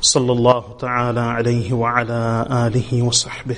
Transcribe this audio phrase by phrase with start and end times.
[0.00, 3.56] صلى الله تعالى عليه وعلى آله وصحبه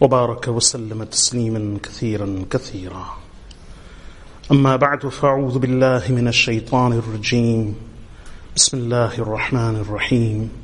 [0.00, 3.06] وبارك وسلم تسليما كثيرا كثيرا.
[4.52, 7.74] أما بعد فأعوذ بالله من الشيطان الرجيم.
[8.56, 10.63] بسم الله الرحمن الرحيم.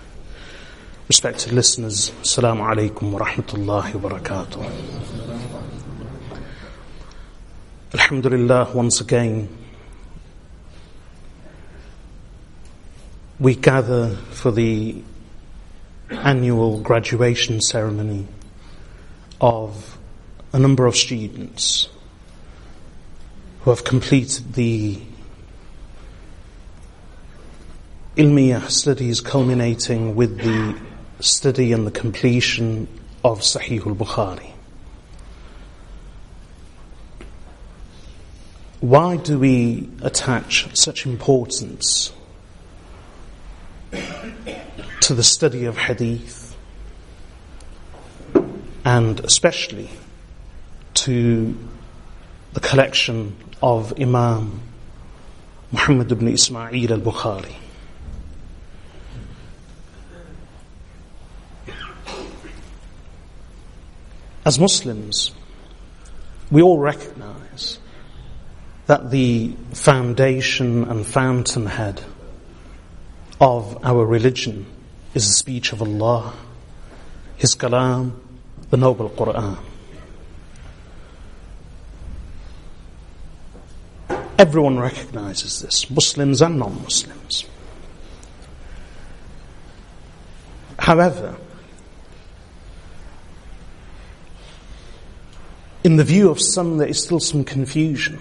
[1.11, 4.63] Respected listeners, Assalamu alaikum wa rahmatullahi wa barakatuh.
[7.93, 9.49] Alhamdulillah, once again,
[13.41, 15.03] we gather for the
[16.11, 18.25] annual graduation ceremony
[19.41, 19.97] of
[20.53, 21.89] a number of students
[23.63, 24.97] who have completed the
[28.15, 30.90] Ilmiyah studies culminating with the
[31.21, 32.87] study and the completion
[33.23, 34.51] of Sahih al-Bukhari.
[38.79, 42.11] Why do we attach such importance
[43.91, 46.57] to the study of hadith
[48.83, 49.89] and especially
[50.95, 51.55] to
[52.53, 54.61] the collection of Imam
[55.71, 57.55] Muhammad ibn Ismail al-Bukhari?
[64.43, 65.31] As Muslims,
[66.49, 67.77] we all recognize
[68.87, 72.01] that the foundation and fountainhead
[73.39, 74.65] of our religion
[75.13, 76.33] is the speech of Allah,
[77.37, 78.13] His Kalam,
[78.71, 79.57] the Noble Quran.
[84.39, 87.45] Everyone recognizes this, Muslims and non Muslims.
[90.79, 91.37] However,
[95.83, 98.19] in the view of some, there is still some confusion.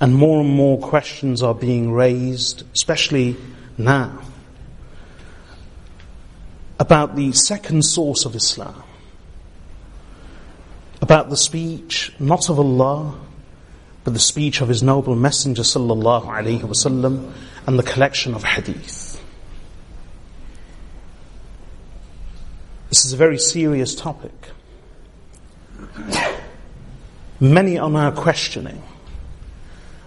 [0.00, 3.36] And more and more questions are being raised, especially
[3.76, 4.20] now,
[6.78, 8.82] about the second source of Islam.
[11.02, 13.18] About the speech, not of Allah,
[14.04, 17.32] but the speech of His noble Messenger sallallahu alaihi wasallam
[17.66, 19.22] and the collection of hadith.
[22.88, 24.32] This is a very serious topic.
[27.40, 28.82] Many are now questioning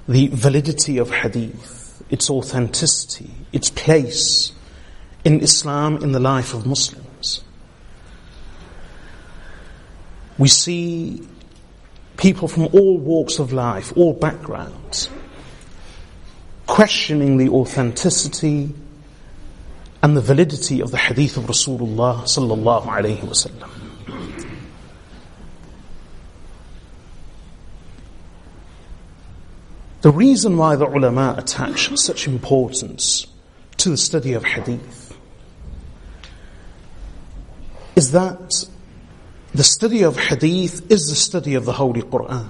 [0.08, 4.52] the validity of hadith, its authenticity, its place
[5.24, 7.44] in Islam in the life of Muslims.
[10.38, 11.28] We see
[12.18, 15.10] people from all walks of life, all backgrounds,
[16.68, 18.74] questioning the authenticity
[20.02, 23.83] and the validity of the hadith of Rasulullah sallallahu alayhi wasallam.
[30.04, 33.26] The reason why the ulama attach such importance
[33.78, 35.18] to the study of hadith
[37.96, 38.66] is that
[39.54, 42.50] the study of hadith is the study of the Holy Quran.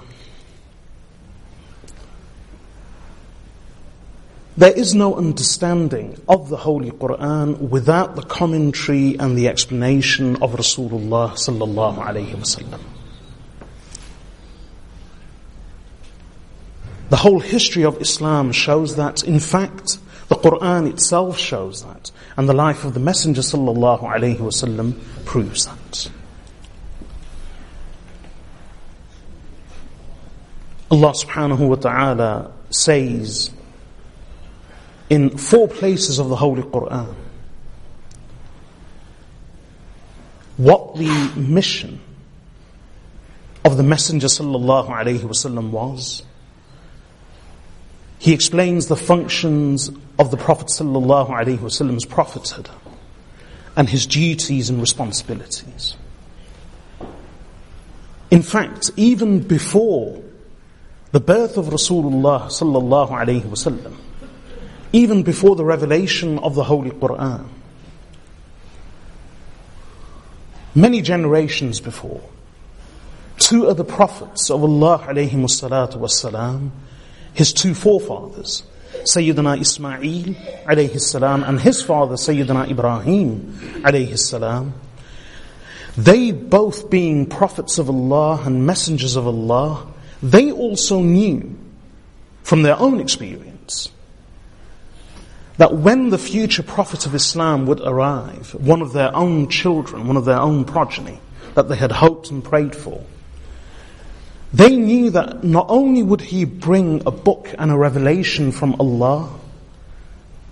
[4.56, 10.54] There is no understanding of the Holy Quran without the commentary and the explanation of
[10.54, 12.80] Rasulullah sallallahu alayhi wasallam.
[17.10, 19.22] The whole history of Islam shows that.
[19.24, 19.98] In fact,
[20.28, 22.10] the Quran itself shows that.
[22.36, 26.10] And the life of the Messenger sallallahu alayhi wasallam proves that.
[30.90, 33.50] Allah subhanahu wa ta'ala says
[35.10, 37.14] in four places of the Holy Quran
[40.56, 42.00] what the mission
[43.64, 46.22] of the Messenger sallallahu alayhi wasallam was.
[48.18, 52.70] He explains the functions of the Prophet alaihi wasallam's prophethood
[53.76, 55.96] and his duties and responsibilities.
[58.30, 60.22] In fact, even before
[61.12, 63.94] the birth of Rasulullah sallallahu alayhi wasallam,
[64.92, 67.46] even before the revelation of the Holy Quran,
[70.74, 72.20] many generations before,
[73.38, 76.70] two of the prophets of Allah alayhi salatu wasalam,
[77.34, 78.62] his two forefathers,
[79.02, 80.34] Sayyidina Ismail
[80.66, 84.72] alayhi salam and his father Sayyidina Ibrahim alayhi salam,
[85.96, 89.86] they both being prophets of Allah and messengers of Allah,
[90.22, 91.56] they also knew
[92.42, 93.90] from their own experience
[95.56, 100.16] that when the future prophet of Islam would arrive, one of their own children, one
[100.16, 101.20] of their own progeny,
[101.54, 103.04] that they had hoped and prayed for,
[104.54, 109.28] they knew that not only would he bring a book and a revelation from Allah,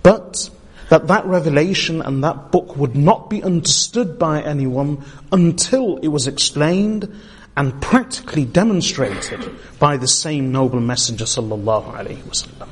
[0.03, 0.49] but
[0.89, 6.27] that that revelation and that book would not be understood by anyone until it was
[6.27, 7.15] explained
[7.55, 12.67] and practically demonstrated by the same noble messenger sallallahu alaihi wasallam.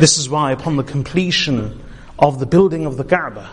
[0.00, 1.80] This is why upon the completion
[2.18, 3.48] of the building of the Kaaba,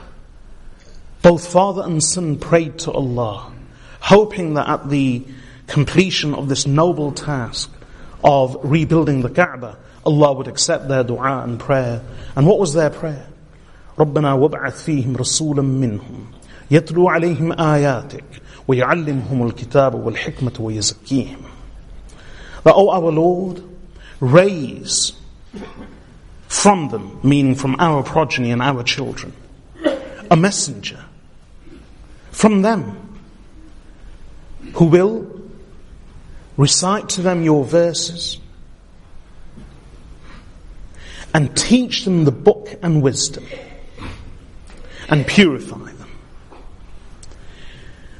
[1.21, 3.53] both father and son prayed to Allah,
[3.99, 5.23] hoping that at the
[5.66, 7.70] completion of this noble task
[8.22, 12.02] of rebuilding the Kaaba, Allah would accept their dua and prayer.
[12.36, 13.26] And what was their prayer?
[13.98, 16.26] ربنا وابعث فيهم رسولا منهم
[16.70, 18.24] يتلو عليهم آياتك
[18.68, 21.42] ويعلمهم الكتاب والحكمة ويزكيهم.
[22.64, 23.62] That, O our Lord,
[24.20, 25.12] raise
[26.48, 29.32] from them, meaning from our progeny and our children,
[30.30, 31.04] a messenger
[32.30, 33.18] from them
[34.74, 35.33] who will
[36.57, 38.37] recite to them your verses,
[41.33, 43.45] and teach them the book and wisdom,
[45.09, 46.09] and purify them.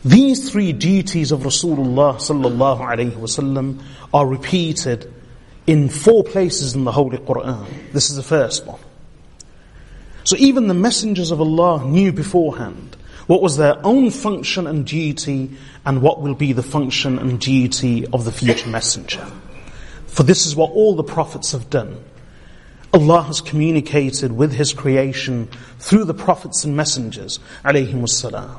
[0.04, 3.82] These three duties of Rasulullah sallallahu alaihi wasallam
[4.14, 5.12] are repeated
[5.66, 7.66] in four places in the Holy Quran.
[7.92, 8.80] This is the first one.
[10.24, 12.98] So even the messengers of Allah knew beforehand
[13.28, 15.52] what was their own function and duty
[15.86, 19.26] and what will be the function and duty of the future messenger.
[20.08, 22.04] For this is what all the prophets have done.
[22.94, 25.50] Allah has communicated with His creation
[25.80, 28.58] through the prophets and messengers, alayhim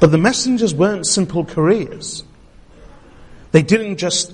[0.00, 2.24] But the messengers weren't simple couriers.
[3.52, 4.32] They didn't just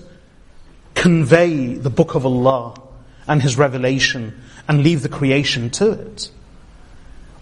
[0.95, 2.81] convey the book of Allah
[3.27, 6.31] and His revelation and leave the creation to it.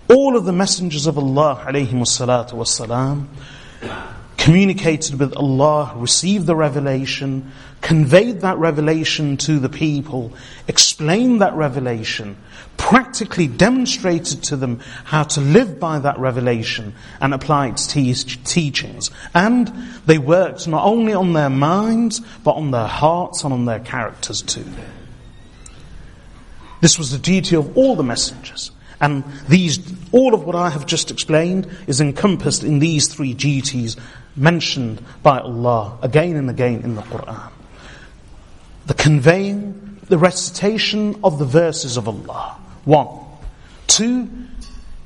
[0.08, 3.26] All of the messengers of Allah wasalam
[4.46, 7.50] communicated with Allah, received the revelation,
[7.80, 10.32] conveyed that revelation to the people,
[10.68, 12.36] explained that revelation,
[12.76, 19.10] practically demonstrated to them how to live by that revelation and apply its te- teachings.
[19.34, 19.66] And
[20.06, 24.42] they worked not only on their minds, but on their hearts and on their characters
[24.42, 24.66] too.
[26.80, 28.70] This was the duty of all the messengers.
[29.00, 29.78] And these,
[30.12, 33.96] all of what I have just explained is encompassed in these three duties
[34.34, 37.50] mentioned by Allah again and again in the Quran.
[38.86, 42.56] The conveying, the recitation of the verses of Allah.
[42.84, 43.08] One.
[43.86, 44.28] Two,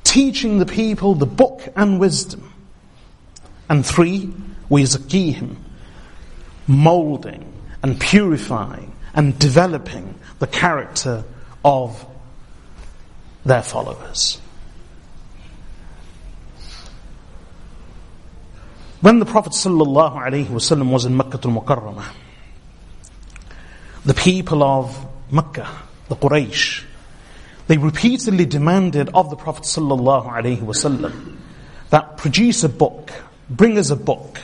[0.03, 2.53] teaching the people the book and wisdom.
[3.69, 4.33] And three,
[4.69, 5.57] him,
[6.67, 7.51] molding
[7.83, 11.23] and purifying and developing the character
[11.63, 12.05] of
[13.45, 14.39] their followers.
[19.01, 22.05] When the Prophet ﷺ was in Makkah al-Mukarramah,
[24.05, 25.69] the people of Makkah,
[26.07, 26.83] the Quraysh,
[27.67, 31.37] they repeatedly demanded of the Prophet ﷺ
[31.89, 33.11] that produce a book,
[33.49, 34.39] bring us a book.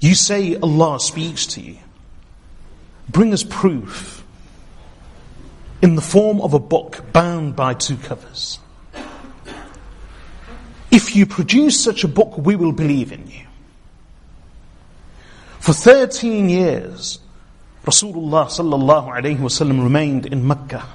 [0.00, 1.78] You say Allah speaks to you.
[3.08, 4.21] Bring us proof
[5.82, 8.58] in the form of a book bound by two covers.
[10.90, 13.46] If you produce such a book, we will believe in you.
[15.58, 17.18] For 13 years,
[17.84, 20.86] Rasulullah sallallahu alayhi wasallam remained in Mecca,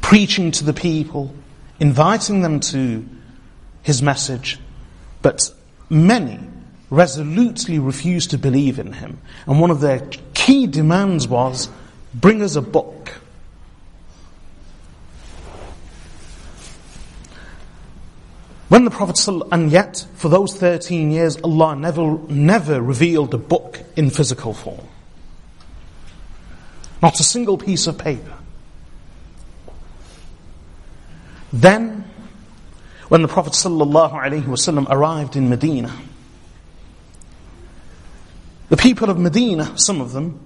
[0.00, 1.32] preaching to the people,
[1.78, 3.06] inviting them to
[3.82, 4.58] his message,
[5.22, 5.52] but
[5.88, 6.40] many
[6.90, 9.18] resolutely refused to believe in him.
[9.46, 10.00] And one of their
[10.34, 11.68] key demands was,
[12.14, 13.12] bring us a book.
[18.70, 19.18] When the Prophet
[19.50, 24.86] and yet for those 13 years Allah never, never revealed a book in physical form.
[27.02, 28.32] Not a single piece of paper.
[31.52, 32.04] Then,
[33.08, 33.56] when the Prophet
[34.88, 35.92] arrived in Medina,
[38.70, 40.38] The people of Medina, some of them,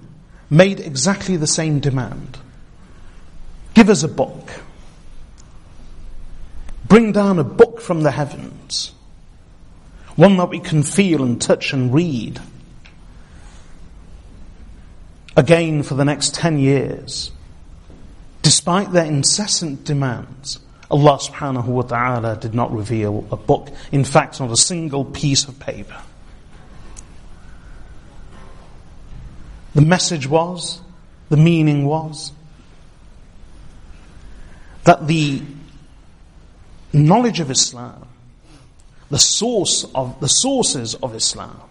[0.49, 2.39] made exactly the same demand.
[3.75, 4.49] Give us a book.
[6.87, 8.91] Bring down a book from the heavens.
[10.15, 12.39] One that we can feel and touch and read.
[15.35, 17.31] Again, for the next 10 years,
[18.41, 23.69] despite their incessant demands, Allah subhanahu wa ta'ala did not reveal a book.
[23.91, 26.01] In fact, not a single piece of paper.
[29.73, 30.79] The message was,
[31.29, 32.31] the meaning was,
[34.83, 35.41] that the
[36.95, 38.07] knowledge of Islam,
[39.09, 41.61] the source of, the sources of Islam,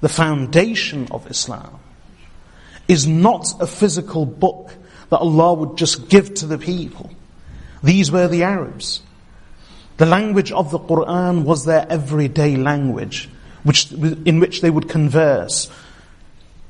[0.00, 1.80] the foundation of Islam,
[2.88, 4.74] is not a physical book
[5.10, 7.10] that Allah would just give to the people.
[7.82, 9.02] These were the Arabs.
[9.96, 13.28] The language of the Quran was their everyday language,
[13.62, 15.70] which, in which they would converse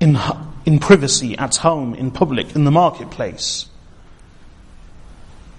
[0.00, 0.18] in,
[0.66, 3.66] in privacy, at home, in public, in the marketplace.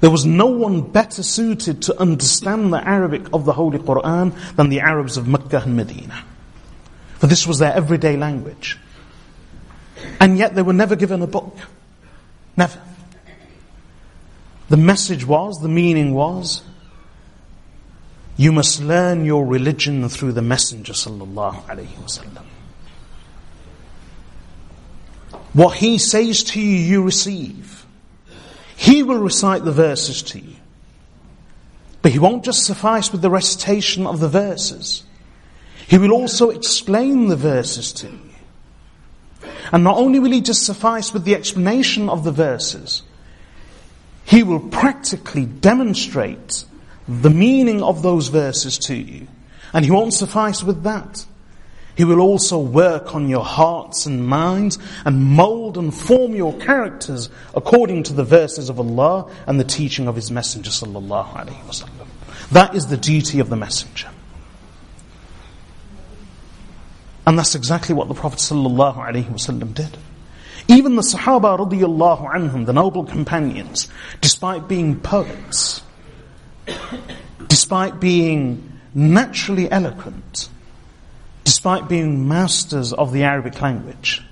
[0.03, 4.67] There was no one better suited to understand the Arabic of the Holy Quran than
[4.67, 6.25] the Arabs of Mecca and Medina.
[7.19, 8.77] For this was their everyday language.
[10.19, 11.55] And yet they were never given a book.
[12.57, 12.81] Never.
[14.67, 16.63] The message was, the meaning was,
[18.35, 22.43] you must learn your religion through the Messenger sallallahu alaihi wasallam.
[25.53, 27.72] What he says to you, you receive.
[28.83, 30.57] He will recite the verses to you.
[32.01, 35.03] But he won't just suffice with the recitation of the verses.
[35.87, 39.49] He will also explain the verses to you.
[39.71, 43.03] And not only will he just suffice with the explanation of the verses,
[44.25, 46.65] he will practically demonstrate
[47.07, 49.29] the meaning of those verses to you.
[49.71, 51.25] And he won't suffice with that.
[51.95, 57.29] He will also work on your hearts and minds and mold and form your characters
[57.53, 62.07] according to the verses of Allah and the teaching of His Messenger sallallahu alaihi wasallam.
[62.51, 64.09] That is the duty of the Messenger.
[67.25, 69.97] And that's exactly what the Prophet ﷺ did.
[70.67, 73.87] Even the Sahaba radiallahu anhum, the noble companions,
[74.21, 75.81] despite being poets,
[77.47, 80.49] despite being naturally eloquent,
[81.44, 84.22] despite being masters of the Arabic language,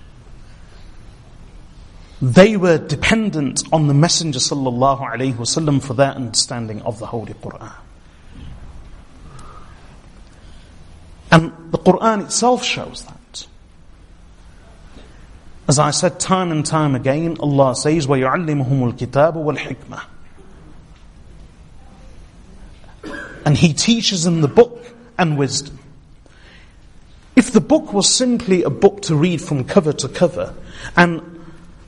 [2.20, 7.34] they were dependent on the Messenger sallallahu alaihi wasallam for their understanding of the Holy
[7.34, 7.74] Quran.
[11.30, 13.46] And the Quran itself shows that.
[15.68, 20.04] As I said time and time again, Allah says, وَيُعَلِّمُهُمُ الْكِتَابُ وَالْحِكْمَةِ
[23.44, 24.84] And He teaches them the book
[25.18, 25.78] and wisdom.
[27.36, 30.54] If the book was simply a book to read from cover to cover
[30.96, 31.20] and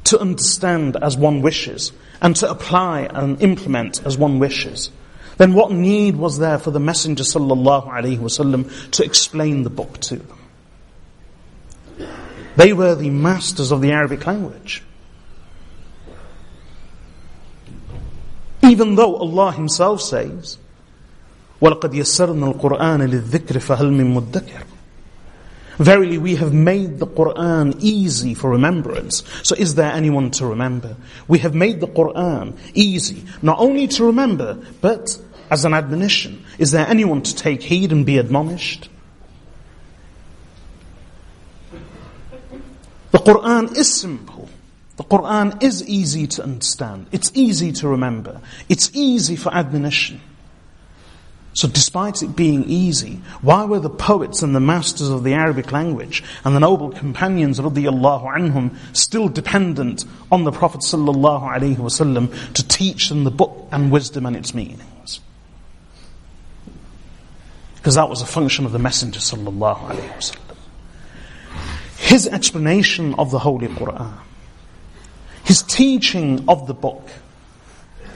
[0.05, 4.91] to understand as one wishes and to apply and implement as one wishes,
[5.39, 9.99] then what need was there for the Messenger sallallahu alaihi wasallam to explain the book
[10.01, 10.39] to them?
[12.57, 14.83] They were the masters of the Arabic language.
[18.65, 20.59] Even though Allah Himself says,
[21.63, 24.65] وَلَقَدْ يَسَّرْنَا الْقُرْآنَ لِلذِّكْرِ فَهَلْ مِن مُدَّكِرٍ
[25.78, 29.24] Verily, we have made the Quran easy for remembrance.
[29.44, 30.96] So is there anyone to remember?
[31.28, 35.18] We have made the Quran easy, not only to remember, but
[35.50, 36.46] as an admonition.
[36.58, 38.90] Is there anyone to take heed and be admonished?
[43.12, 44.50] The Quran is simple.
[44.98, 47.08] The Quran is easy to understand.
[47.12, 48.42] It's easy to remember.
[48.70, 50.22] It's easy for admonition.
[51.54, 55.72] So despite it being easy, why were the poets and the masters of the Arabic
[55.72, 61.78] language and the noble companions of radiallahu anhum still dependent on the Prophet sallallahu alaihi
[61.78, 65.20] wasallam to teach them the book and wisdom and its meanings?
[67.76, 70.58] Because that was a function of the Messenger sallallahu alaihi wasallam.
[71.98, 74.18] His explanation of the Holy Quran,
[75.44, 77.08] his teaching of the book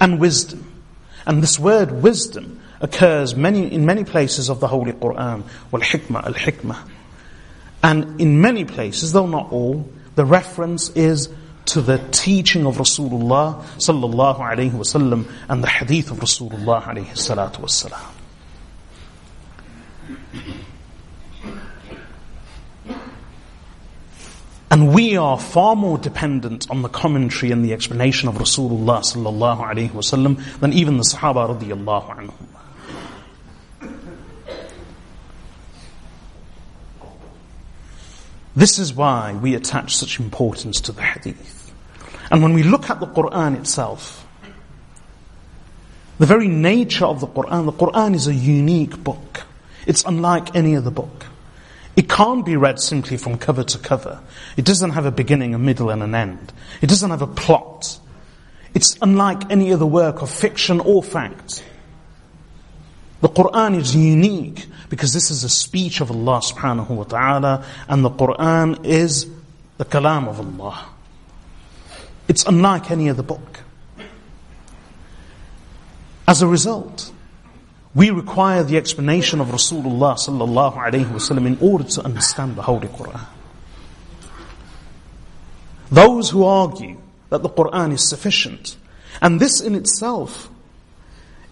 [0.01, 0.81] and wisdom,
[1.27, 5.43] and this word wisdom occurs many, in many places of the Holy Quran.
[5.71, 6.77] Wal hikmah, al hikmah.
[7.83, 11.29] And in many places, though not all, the reference is
[11.65, 17.57] to the teaching of Rasulullah sallallahu alayhi wasallam and the hadith of Rasulullah alayhi salatu
[17.59, 18.13] wasalam.
[24.69, 29.61] And we are far more dependent on the commentary and the explanation of Rasulullah sallallahu
[29.61, 32.56] alayhi wasallam than even the Sahaba radiyallahu anhum.
[38.57, 41.71] This is why we attach such importance to the hadith.
[42.31, 44.27] And when we look at the Quran itself,
[46.17, 49.43] the very nature of the Quran, the Quran is a unique book.
[49.85, 51.27] It's unlike any other book.
[51.95, 54.21] It can't be read simply from cover to cover.
[54.57, 56.51] It doesn't have a beginning, a middle, and an end.
[56.81, 57.99] It doesn't have a plot.
[58.73, 61.63] It's unlike any other work of fiction or fact.
[63.21, 68.05] The Quran is unique because this is a speech of Allah subhanahu wa ta'ala and
[68.05, 69.27] the Quran is
[69.77, 70.85] the kalam of Allah.
[72.27, 73.61] It's unlike any other book.
[76.27, 77.11] As a result,
[77.95, 82.87] we require the explanation of Rasulullah sallallahu alayhi wasallam in order to understand the Holy
[82.87, 83.25] Quran.
[85.89, 86.97] Those who argue
[87.29, 88.75] that the Quran is sufficient,
[89.21, 90.49] and this in itself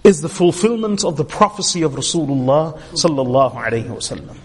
[0.05, 4.38] is the fulfillment of the prophecy of Rasulullah sallallahu alayhi wasallam.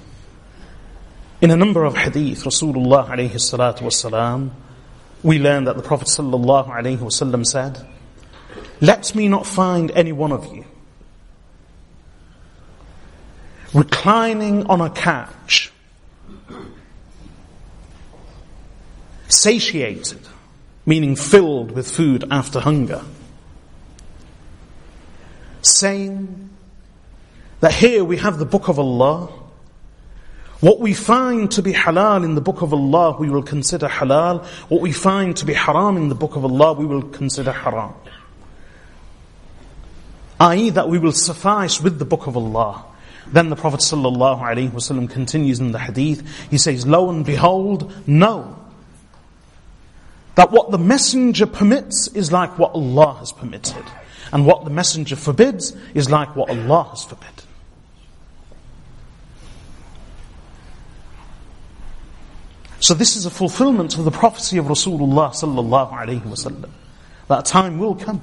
[1.43, 4.53] In a number of hadith, Rasulullah alayhi salatu wasalam,
[5.23, 7.87] we learn that the Prophet sallallahu alayhi wasallam said,
[8.81, 10.65] Let me not find any one of you
[13.75, 15.71] reclining on a couch,
[19.29, 20.27] satiated,
[20.87, 23.03] meaning filled with food after hunger
[25.63, 26.51] saying
[27.61, 29.27] that here we have the book of Allah.
[30.61, 34.45] What we find to be halal in the book of Allah, we will consider halal.
[34.69, 37.95] What we find to be haram in the book of Allah, we will consider haram.
[40.39, 42.85] I.e., that we will suffice with the book of Allah.
[43.27, 46.27] Then the Prophet ﷺ continues in the hadith.
[46.51, 48.57] He says, Lo and behold, know
[50.35, 53.85] that what the messenger permits is like what Allah has permitted.
[54.33, 57.35] And what the messenger forbids is like what Allah has forbidden.
[62.81, 66.71] So this is a fulfillment of the prophecy of Rasulullah sallallahu alaihi wasallam.
[67.29, 68.23] That time will come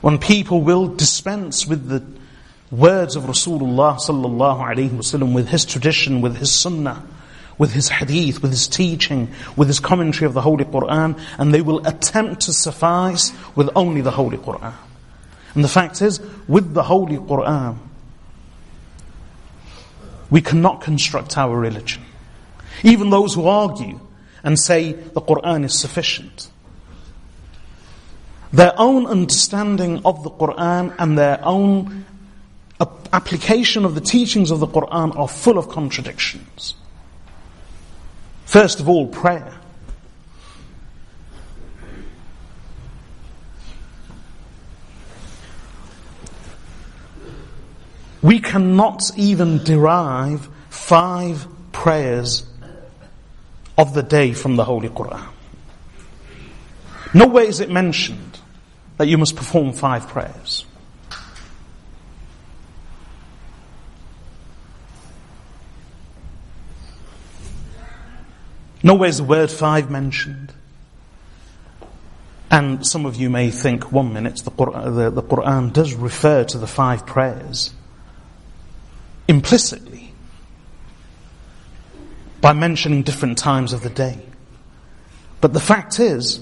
[0.00, 2.04] when people will dispense with the
[2.70, 7.04] words of Rasulullah sallallahu alaihi wasallam, with his tradition, with his sunnah,
[7.60, 11.60] with his hadith, with his teaching, with his commentary of the Holy Quran, and they
[11.60, 14.72] will attempt to suffice with only the Holy Quran.
[15.54, 17.76] And the fact is, with the Holy Quran,
[20.30, 22.02] we cannot construct our religion.
[22.82, 24.00] Even those who argue
[24.42, 26.50] and say the Quran is sufficient.
[28.54, 32.06] Their own understanding of the Quran and their own
[33.12, 36.74] application of the teachings of the Quran are full of contradictions.
[38.50, 39.52] First of all, prayer.
[48.22, 52.44] We cannot even derive five prayers
[53.78, 55.28] of the day from the Holy Quran.
[57.14, 58.40] Nowhere is it mentioned
[58.96, 60.64] that you must perform five prayers.
[68.82, 70.52] Nowhere is the word five mentioned.
[72.50, 76.44] And some of you may think, one minute, the Quran, the, the Quran does refer
[76.44, 77.72] to the five prayers
[79.28, 80.12] implicitly
[82.40, 84.18] by mentioning different times of the day.
[85.40, 86.40] But the fact is,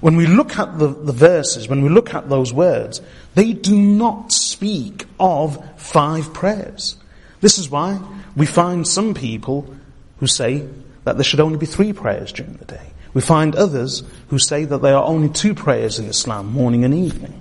[0.00, 3.00] when we look at the, the verses, when we look at those words,
[3.34, 6.96] they do not speak of five prayers.
[7.40, 8.00] This is why
[8.34, 9.74] we find some people
[10.18, 10.66] who say
[11.04, 12.92] that there should only be three prayers during the day.
[13.12, 16.94] We find others who say that there are only two prayers in Islam, morning and
[16.94, 17.40] evening.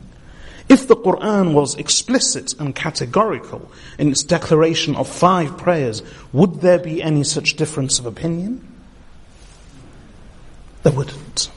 [0.67, 6.77] If the Quran was explicit and categorical in its declaration of five prayers, would there
[6.77, 8.65] be any such difference of opinion?
[10.83, 11.49] There wouldn't.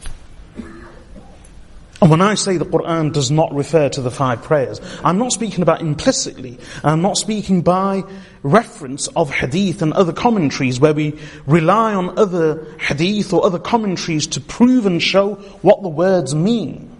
[2.02, 5.30] And when I say the Quran does not refer to the five prayers, I'm not
[5.30, 6.58] speaking about implicitly.
[6.82, 8.02] I'm not speaking by
[8.42, 14.26] reference of hadith and other commentaries where we rely on other hadith or other commentaries
[14.26, 16.90] to prove and show what the words mean.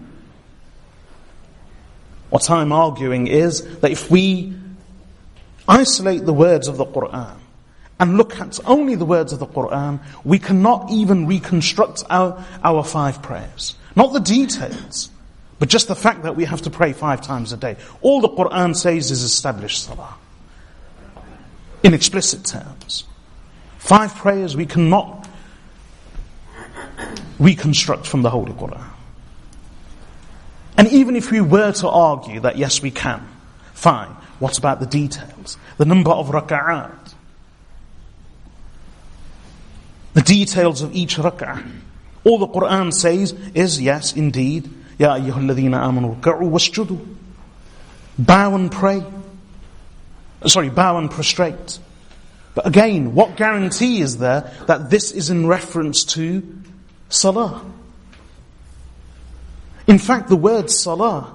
[2.29, 4.53] What I'm arguing is that if we
[5.67, 7.35] isolate the words of the Quran
[7.99, 12.85] and look at only the words of the Quran, we cannot even reconstruct our, our
[12.85, 13.75] five prayers.
[13.95, 15.09] Not the details,
[15.59, 17.77] but just the fact that we have to pray five times a day.
[18.01, 20.15] All the Quran says is establish salah.
[21.83, 23.03] In explicit terms.
[23.77, 25.27] Five prayers we cannot
[27.39, 28.89] reconstruct from the Holy Quran.
[30.77, 33.27] And even if we were to argue that yes we can,
[33.73, 34.09] fine.
[34.39, 35.57] What about the details?
[35.77, 37.03] The number of raka'at.
[40.13, 41.63] the details of each rak'ah.
[42.23, 46.99] All the Quran says is, yes, indeed, Ya ayyuhalladhina amanu ruk'u wasjudu.
[48.17, 49.03] Bow and pray.
[50.45, 51.79] Sorry, bow and prostrate.
[52.55, 56.61] But again, what guarantee is there that this is in reference to
[57.09, 57.65] salah?
[59.87, 61.33] In fact, the word salah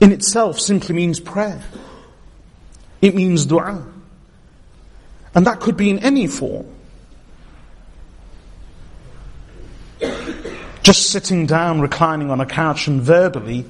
[0.00, 1.62] in itself simply means prayer.
[3.02, 3.86] It means dua.
[5.34, 6.66] And that could be in any form.
[10.88, 13.66] Just sitting down, reclining on a couch and verbally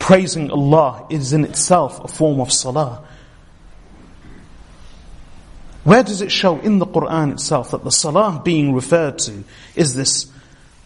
[0.00, 3.06] praising Allah is in itself a form of salah.
[5.84, 9.44] Where does it show in the Quran itself that the salah being referred to
[9.76, 10.28] is this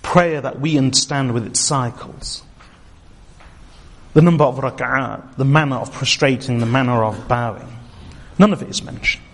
[0.03, 2.43] prayer that we understand with its cycles?
[4.13, 7.79] The number of rak'at, the manner of prostrating, the manner of bowing.
[8.39, 9.25] None of it is mentioned.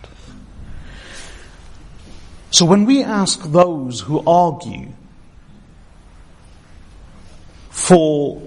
[2.52, 4.92] So when we ask those who argue
[7.90, 8.40] for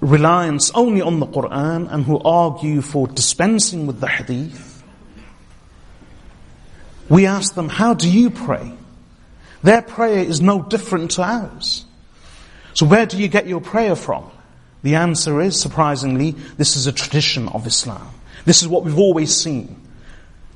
[0.00, 4.84] reliance only on the Quran and who argue for dispensing with the hadith,
[7.08, 8.72] we ask them, how do you pray?
[9.64, 11.84] Their prayer is no different to ours.
[12.74, 14.30] So where do you get your prayer from?
[14.84, 18.08] The answer is, surprisingly, this is a tradition of Islam.
[18.44, 19.74] This is what we've always seen.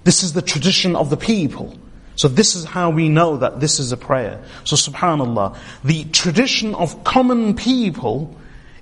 [0.04, 1.76] This is the tradition of the people.
[2.18, 4.42] So this is how we know that this is a prayer.
[4.64, 8.36] So subhanallah, the tradition of common people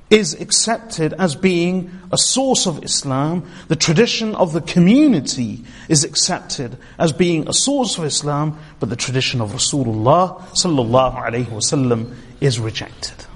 [0.09, 3.47] is accepted as being a source of Islam.
[3.69, 8.97] The tradition of the community is accepted as being a source of Islam, but the
[8.97, 13.27] tradition of Rasulullah sallallahu alaihi wasallam is rejected.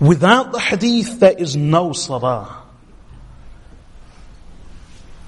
[0.00, 2.62] Without the hadith, there is no salah.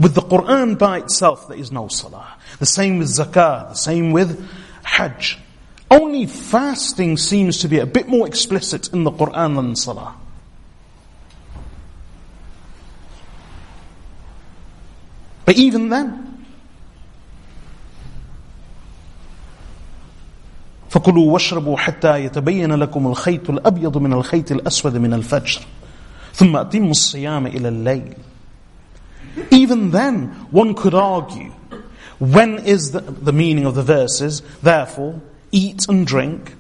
[0.01, 2.36] With the Quran by itself, there is no salah.
[2.60, 4.48] The same with zakah, the same with
[4.84, 5.38] hajj.
[5.90, 10.16] Only fasting seems to be a bit more explicit in the Quran than Salah.
[15.46, 16.32] But even then,
[20.90, 25.62] فكلوا واشربوا حتى يتبين لكم الخيط الأبيض من الخيط الأسود من الفجر
[26.34, 28.14] ثم أتموا الصيام إلى الليل
[29.52, 31.52] Even then, one could argue,
[32.19, 34.43] when is the, the meaning of the verses?
[34.63, 35.21] Therefore,
[35.53, 36.55] eat and drink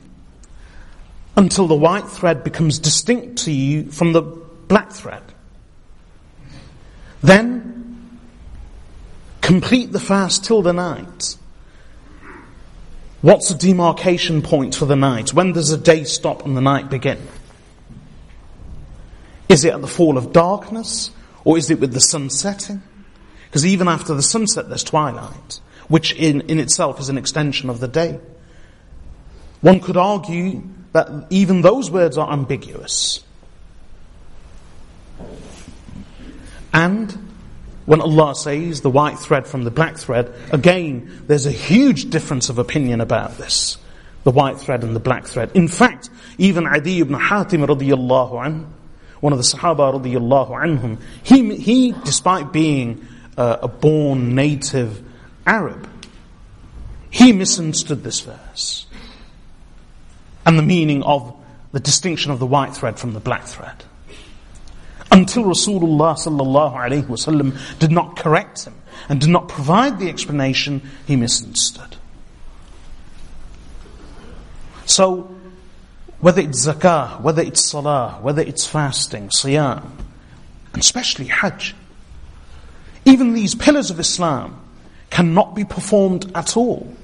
[1.36, 5.22] until the white thread becomes distinct to you from the black thread.
[7.22, 8.18] Then
[9.40, 11.36] complete the fast till the night.
[13.22, 15.32] What's the demarcation point for the night?
[15.32, 17.18] When does the day stop and the night begin?
[19.48, 21.10] Is it at the fall of darkness
[21.44, 22.82] or is it with the sun setting?
[23.56, 27.80] Because even after the sunset there's twilight, which in, in itself is an extension of
[27.80, 28.20] the day.
[29.62, 33.24] One could argue that even those words are ambiguous.
[36.74, 37.30] And
[37.86, 42.50] when Allah says the white thread from the black thread, again, there's a huge difference
[42.50, 43.78] of opinion about this.
[44.24, 45.52] The white thread and the black thread.
[45.54, 48.74] In fact, even Adi ibn Hatim radiyallahu anh,
[49.20, 55.02] one of the Sahaba radiyallahu anhum, he, he despite being uh, a born native
[55.46, 55.88] Arab,
[57.10, 58.86] he misunderstood this verse
[60.44, 61.34] and the meaning of
[61.72, 63.84] the distinction of the white thread from the black thread.
[65.10, 68.74] Until Rasulullah sallallahu alaihi wasallam did not correct him
[69.08, 71.96] and did not provide the explanation, he misunderstood.
[74.84, 75.34] So,
[76.20, 79.84] whether it's zakah, whether it's salah, whether it's fasting, siyam,
[80.72, 81.74] and especially hajj,
[83.06, 84.60] even these pillars of Islam
[85.08, 86.94] cannot be performed at all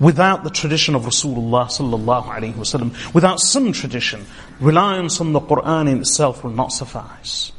[0.00, 4.26] without the tradition of Rasulullah sallallahu alaihi wasallam, without some tradition,
[4.58, 7.52] reliance on the Quran in itself will not suffice.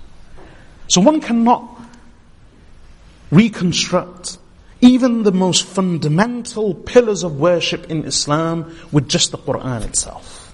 [0.90, 1.64] So one cannot
[3.32, 4.38] reconstruct
[4.82, 10.54] even the most fundamental pillars of worship in Islam with just the Quran itself.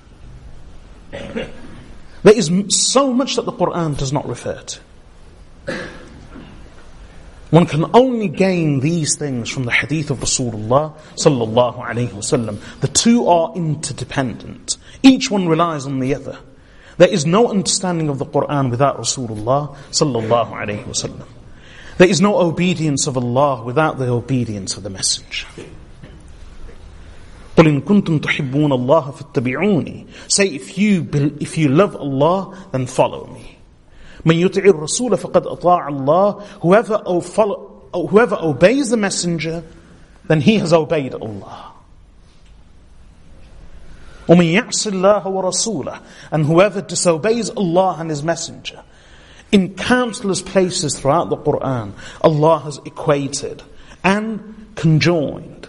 [1.11, 1.49] There
[2.23, 4.79] is so much that the Quran does not refer to.
[7.50, 12.58] One can only gain these things from the hadith of Rasulullah sallallahu alayhi wasallam.
[12.80, 14.76] The two are interdependent.
[15.02, 16.38] Each one relies on the other.
[16.96, 21.26] There is no understanding of the Quran without Rasulullah sallallahu alayhi wasallam.
[21.98, 25.46] There is no obedience of Allah without the obedience of the Messenger.
[27.56, 30.06] قل إن كنتم تحبون الله فاتبعوني.
[30.28, 31.08] Say if you,
[31.40, 33.57] if you love Allah, then follow me.
[34.24, 39.62] من يطع الرسول فقد أطاع الله whoever follow, whoever obeys the messenger,
[40.26, 41.74] then he has obeyed Allah.
[44.26, 48.82] وَمَن يَعْصِ اللَّهَ وَرَسُولَهُ And whoever disobeys Allah and His Messenger.
[49.52, 53.62] In countless places throughout the Quran, Allah has equated
[54.02, 55.68] and conjoined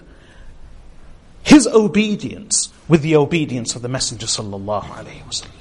[1.43, 5.59] His obedience with the obedience of the Messenger sallallahu alaihi wasallam.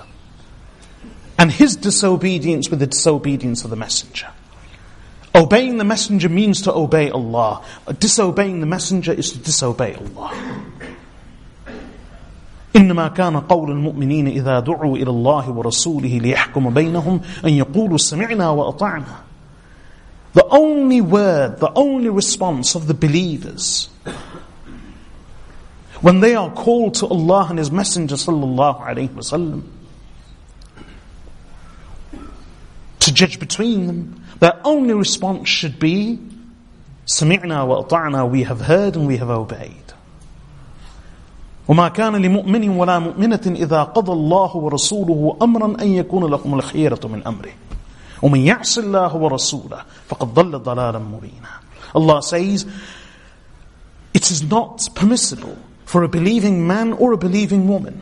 [1.39, 4.29] And His disobedience with the disobedience of the Messenger.
[5.35, 7.65] Obeying the Messenger means to obey Allah.
[7.99, 10.33] Disobeying the Messenger is to disobey Allah.
[12.75, 19.17] إنما كان قول المؤمنين إذا دعوا إلى الله ورسوله ليحكم بينهم أن يقولوا سمعنا وأطعنا
[20.35, 23.89] The only word, the only response of the believers
[26.01, 29.63] when they are called to Allah and His Messenger sallallahu alayhi wasallam
[33.19, 36.19] judge between them, their only response should be
[37.07, 39.85] سمعنا وأطعنا we have heard and we have obeyed.
[41.69, 47.23] وما كان لمؤمن ولا مؤمنة إذا قضى الله ورسوله أمرا أن يكون لهم الخيرة من
[47.27, 47.53] أمره
[48.23, 52.67] ومن يعص الله ورسوله فقد ضل ضلالا مبينا Allah says
[54.13, 58.01] it is not permissible for a believing man or a believing woman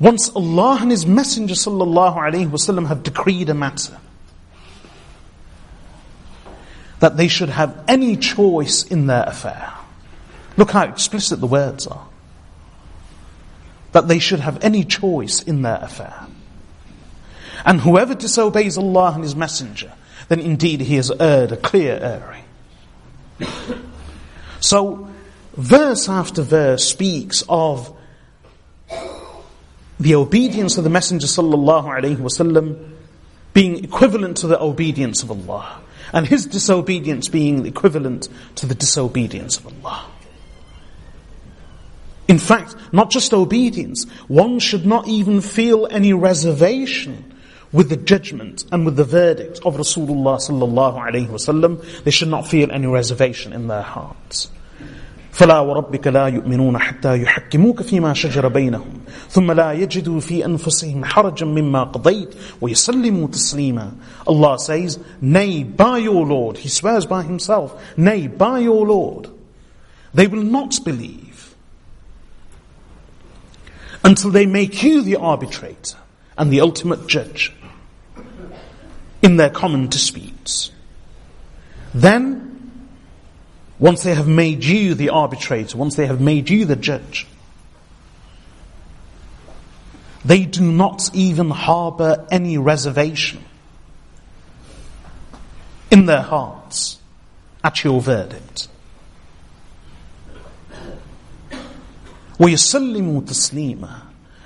[0.00, 3.98] once Allah and His Messenger wasallam have decreed a matter
[7.00, 9.72] that they should have any choice in their affair.
[10.56, 12.06] Look how explicit the words are
[13.92, 16.26] that they should have any choice in their affair.
[17.64, 19.92] And whoever disobeys Allah and His Messenger,
[20.28, 22.44] then indeed he has erred a clear erring.
[24.60, 25.08] So,
[25.56, 27.96] verse after verse speaks of
[30.00, 32.92] the obedience of the Messenger sallallahu alaihi wasallam
[33.52, 35.80] being equivalent to the obedience of Allah,
[36.12, 40.06] and his disobedience being equivalent to the disobedience of Allah.
[42.28, 47.34] In fact, not just obedience, one should not even feel any reservation
[47.72, 51.82] with the judgment and with the verdict of Rasulullah sallallahu alayhi wasallam.
[52.04, 54.50] They should not feel any reservation in their hearts.
[55.38, 61.46] فلا وربك لا يؤمنون حتى يحكموك فيما شجر بينهم ثم لا يجدوا في أنفسهم حرجا
[61.46, 63.92] مما قضيت ويسلموا تسليما
[64.26, 69.28] Allah says, Nay, by your Lord, He swears by Himself, Nay, by your Lord,
[70.12, 71.54] they will not believe
[74.04, 75.98] until they make you the arbitrator
[76.36, 77.52] and the ultimate judge
[79.22, 80.72] in their common disputes.
[81.94, 82.47] Then,
[83.79, 87.27] once they have made you the arbitrator, once they have made you the judge,
[90.25, 93.43] they do not even harbor any reservation
[95.91, 96.99] in their hearts
[97.63, 98.67] at your verdict.
[102.39, 104.01] وَيُسَلِّمُوا تَسْلِيمًا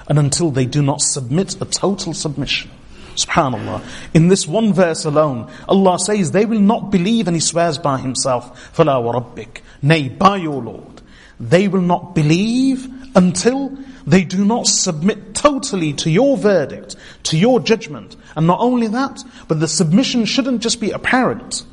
[0.07, 2.71] And until they do not submit a total submission.
[3.15, 3.81] Subhanallah.
[4.13, 7.97] In this one verse alone, Allah says they will not believe and He swears by
[7.97, 11.01] Himself, فَلَا وَرَبِّكَ Nay, by your Lord.
[11.39, 17.59] They will not believe until they do not submit totally to your verdict, to your
[17.59, 18.15] judgment.
[18.35, 21.65] And not only that, but the submission shouldn't just be apparent.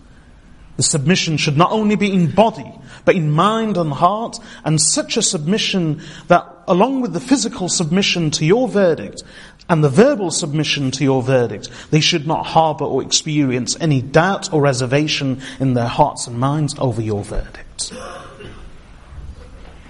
[0.77, 2.73] The submission should not only be in body,
[3.05, 8.31] but in mind and heart, and such a submission that along with the physical submission
[8.33, 9.23] to your verdict
[9.70, 14.52] and the verbal submission to your verdict, they should not harbor or experience any doubt
[14.52, 17.94] or reservation in their hearts and minds over your verdict.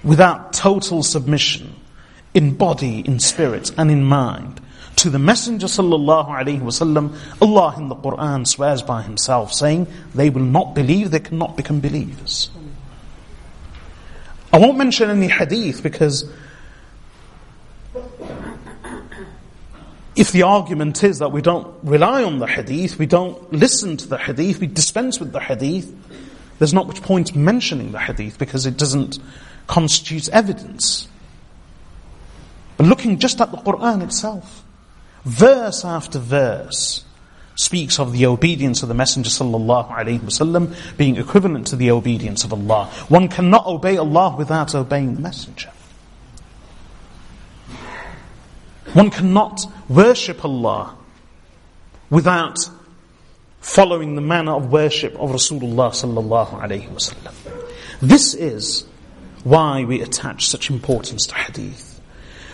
[0.03, 1.75] Without total submission
[2.33, 4.61] in body, in spirit, and in mind,
[4.97, 10.43] to the Messenger sallallahu alaihi Allah in the Quran swears by Himself, saying, "They will
[10.43, 12.49] not believe; they cannot become believers."
[14.51, 16.29] I won't mention any hadith because
[20.19, 24.05] if the argument is that we don't rely on the hadith, we don't listen to
[24.05, 25.95] the hadith, we dispense with the hadith,
[26.57, 29.17] there's not much point mentioning the hadith because it doesn't
[29.67, 31.07] constitute evidence.
[32.75, 34.65] But looking just at the Quran itself,
[35.23, 37.05] verse after verse,
[37.55, 42.87] speaks of the obedience of the Messenger sallallahu being equivalent to the obedience of Allah.
[43.07, 45.71] One cannot obey Allah without obeying the Messenger.
[48.93, 50.95] One cannot worship Allah
[52.09, 52.57] without
[53.61, 57.33] following the manner of worship of Rasulullah sallallahu alaihi wasallam.
[58.01, 58.85] This is
[59.43, 62.01] why we attach such importance to hadith.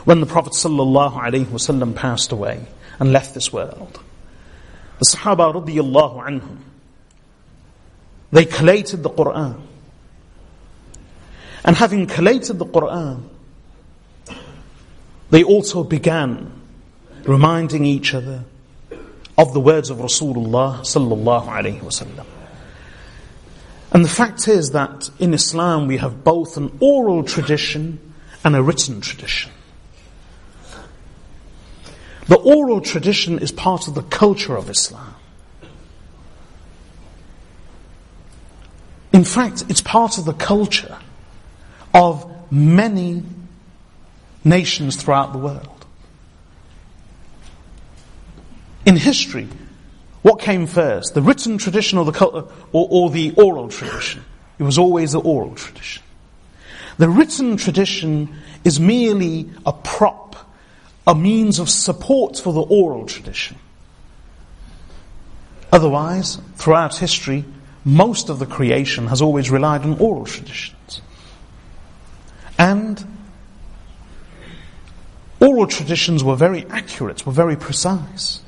[0.04, 2.66] When the Prophet sallallahu alaihi wasallam passed away
[3.00, 4.00] and left this world,
[5.00, 6.58] the Sahaba radiallahu anhum,
[8.32, 9.62] they collated the Quran.
[11.64, 13.24] And having collated the Quran,
[15.30, 16.52] they also began
[17.24, 18.44] reminding each other
[19.38, 22.26] of the words of Rasulullah sallallahu alaihi wasallam.
[23.92, 28.62] And the fact is that in Islam we have both an oral tradition and a
[28.62, 29.52] written tradition.
[32.28, 35.16] The oral tradition is part of the culture of Islam.
[39.14, 40.98] In fact, it's part of the culture
[41.94, 43.24] of many
[44.46, 45.86] nations throughout the world.
[48.86, 49.48] In history,
[50.22, 54.24] what came first, the written tradition or the, or, or the oral tradition?
[54.58, 56.04] It was always the oral tradition.
[56.98, 60.36] The written tradition is merely a prop,
[61.06, 63.58] a means of support for the oral tradition.
[65.72, 67.44] Otherwise, throughout history,
[67.84, 71.02] most of the creation has always relied on oral traditions.
[72.58, 73.15] And
[75.46, 78.42] oral traditions were very accurate, were very precise.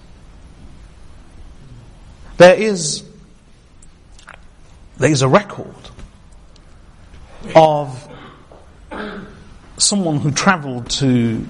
[2.38, 3.04] There is,
[4.98, 5.76] there is a record
[7.56, 8.08] of
[9.78, 11.46] someone who traveled to,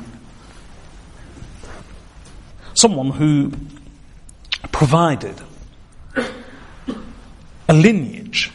[2.73, 3.51] someone who
[4.71, 5.36] provided
[7.67, 8.51] a lineage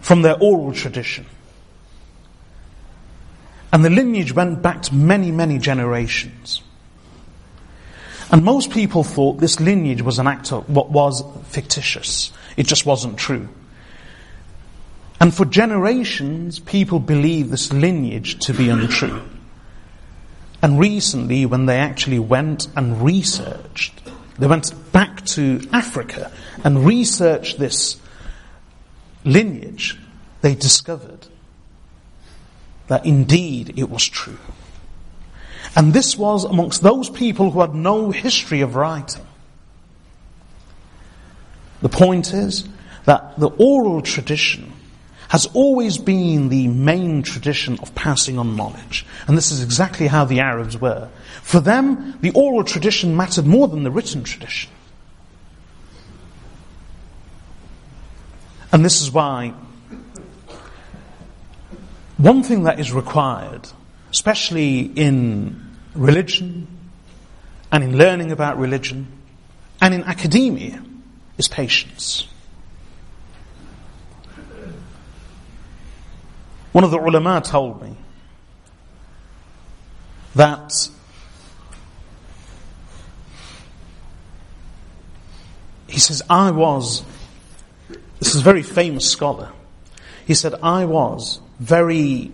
[0.00, 1.26] from their oral tradition.
[3.72, 6.62] And the lineage went back to many, many generations.
[8.30, 12.32] And most people thought this lineage was an act of what was fictitious.
[12.56, 13.48] It just wasn't true.
[15.20, 19.22] And for generations, people believed this lineage to be untrue.
[20.62, 24.00] And recently, when they actually went and researched,
[24.38, 26.32] they went back to Africa
[26.64, 28.00] and researched this
[29.24, 29.98] lineage,
[30.40, 31.27] they discovered
[32.88, 34.38] that indeed it was true.
[35.76, 39.24] And this was amongst those people who had no history of writing.
[41.82, 42.68] The point is
[43.04, 44.72] that the oral tradition
[45.28, 49.04] has always been the main tradition of passing on knowledge.
[49.26, 51.10] And this is exactly how the Arabs were.
[51.42, 54.70] For them, the oral tradition mattered more than the written tradition.
[58.72, 59.54] And this is why
[62.18, 63.68] one thing that is required,
[64.10, 66.66] especially in religion
[67.70, 69.06] and in learning about religion
[69.80, 70.82] and in academia,
[71.38, 72.26] is patience.
[76.72, 77.96] One of the ulama told me
[80.34, 80.72] that
[85.88, 87.04] he says, I was,
[88.18, 89.52] this is a very famous scholar.
[90.26, 92.30] He said, I was very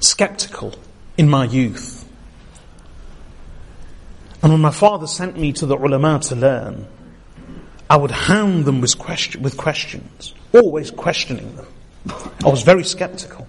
[0.00, 0.74] skeptical
[1.16, 2.06] in my youth.
[4.42, 6.86] And when my father sent me to the ulama to learn,
[7.88, 11.66] I would hound them with, question, with questions, always questioning them.
[12.44, 13.46] I was very skeptical.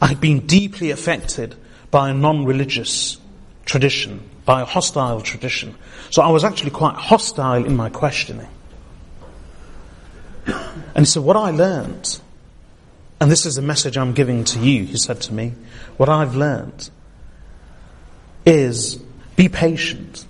[0.00, 1.56] I had been deeply affected
[1.90, 3.18] by a non-religious
[3.64, 5.74] tradition, by a hostile tradition.
[6.10, 8.48] So I was actually quite hostile in my questioning.
[10.94, 12.20] And so what I learned,
[13.24, 15.54] and this is the message I'm giving to you, he said to me,
[15.96, 16.90] what I've learned
[18.44, 18.96] is
[19.34, 20.26] be patient.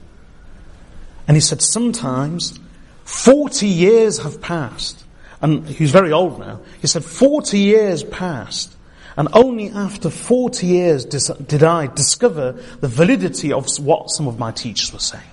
[1.26, 2.56] And he said, sometimes
[3.02, 5.04] 40 years have passed
[5.42, 6.60] and he's very old now.
[6.80, 8.76] He said, 40 years passed,
[9.16, 14.52] and only after 40 years did I discover the validity of what some of my
[14.52, 15.24] teachers were saying.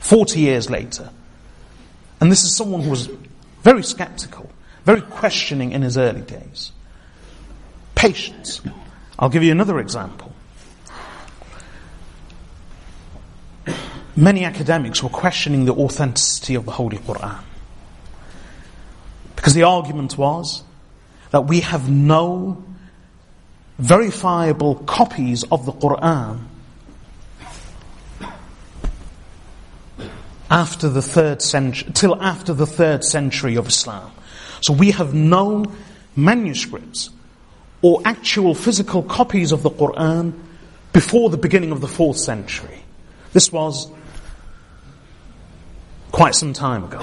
[0.00, 1.10] 40 years later.
[2.20, 3.08] And this is someone who was
[3.62, 4.49] very skeptical,
[4.84, 6.72] very questioning in his early days.
[7.94, 8.60] Patience.
[9.18, 10.32] I'll give you another example.
[14.16, 17.40] Many academics were questioning the authenticity of the Holy Quran.
[19.36, 20.62] Because the argument was
[21.30, 22.62] that we have no
[23.78, 26.40] verifiable copies of the Quran
[30.50, 34.10] after the third century, till after the third century of Islam.
[34.60, 35.64] So we have no
[36.16, 37.10] manuscripts
[37.82, 40.38] or actual physical copies of the Quran
[40.92, 42.82] before the beginning of the fourth century.
[43.32, 43.90] This was
[46.12, 47.00] quite some time ago.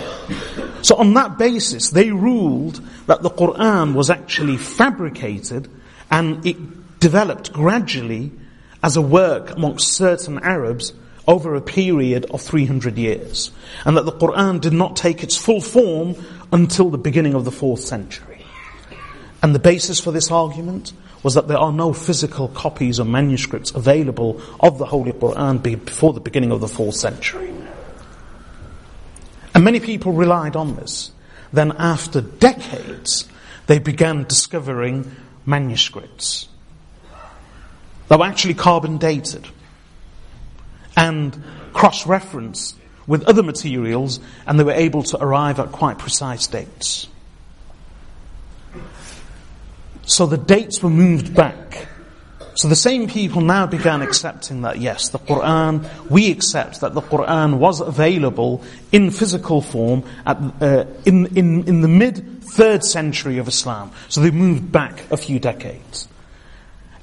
[0.82, 5.70] So on that basis, they ruled that the Quran was actually fabricated
[6.12, 8.32] and it developed gradually
[8.84, 10.94] as a work amongst certain Arabs
[11.28, 13.52] over a period of 300 years,
[13.84, 16.16] and that the Quran did not take its full form
[16.52, 18.46] until the beginning of the 4th century.
[19.42, 20.94] And the basis for this argument
[21.24, 26.14] was that there are no physical copies or manuscripts available of the Holy Quran before
[26.14, 27.54] the beginning of the 4th century.
[29.54, 31.12] And many people relied on this.
[31.52, 33.28] Then after decades,
[33.68, 36.48] they began discovering manuscripts
[38.08, 39.48] that were actually carbon dated
[40.96, 41.44] and
[41.74, 42.76] cross-referenced
[43.08, 47.08] with other materials and they were able to arrive at quite precise dates.
[50.06, 51.88] So the dates were moved back.
[52.56, 57.02] So the same people now began accepting that yes, the Quran, we accept that the
[57.02, 63.38] Quran was available in physical form at, uh, in, in, in the mid third century
[63.38, 63.92] of Islam.
[64.10, 66.08] So they moved back a few decades.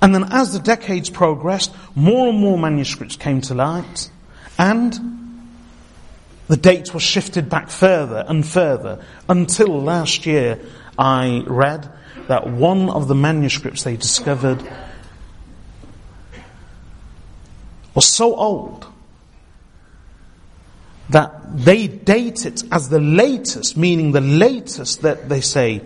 [0.03, 4.11] And then as the decades progressed, more and more manuscripts came to light
[4.59, 5.24] and
[6.49, 10.61] the dates were shifted back further and further until last year
[10.99, 11.91] I read
[12.29, 14.63] that one of the manuscripts they discovered
[17.95, 18.87] was so old
[21.11, 25.83] that they date it as the latest, meaning the latest that they say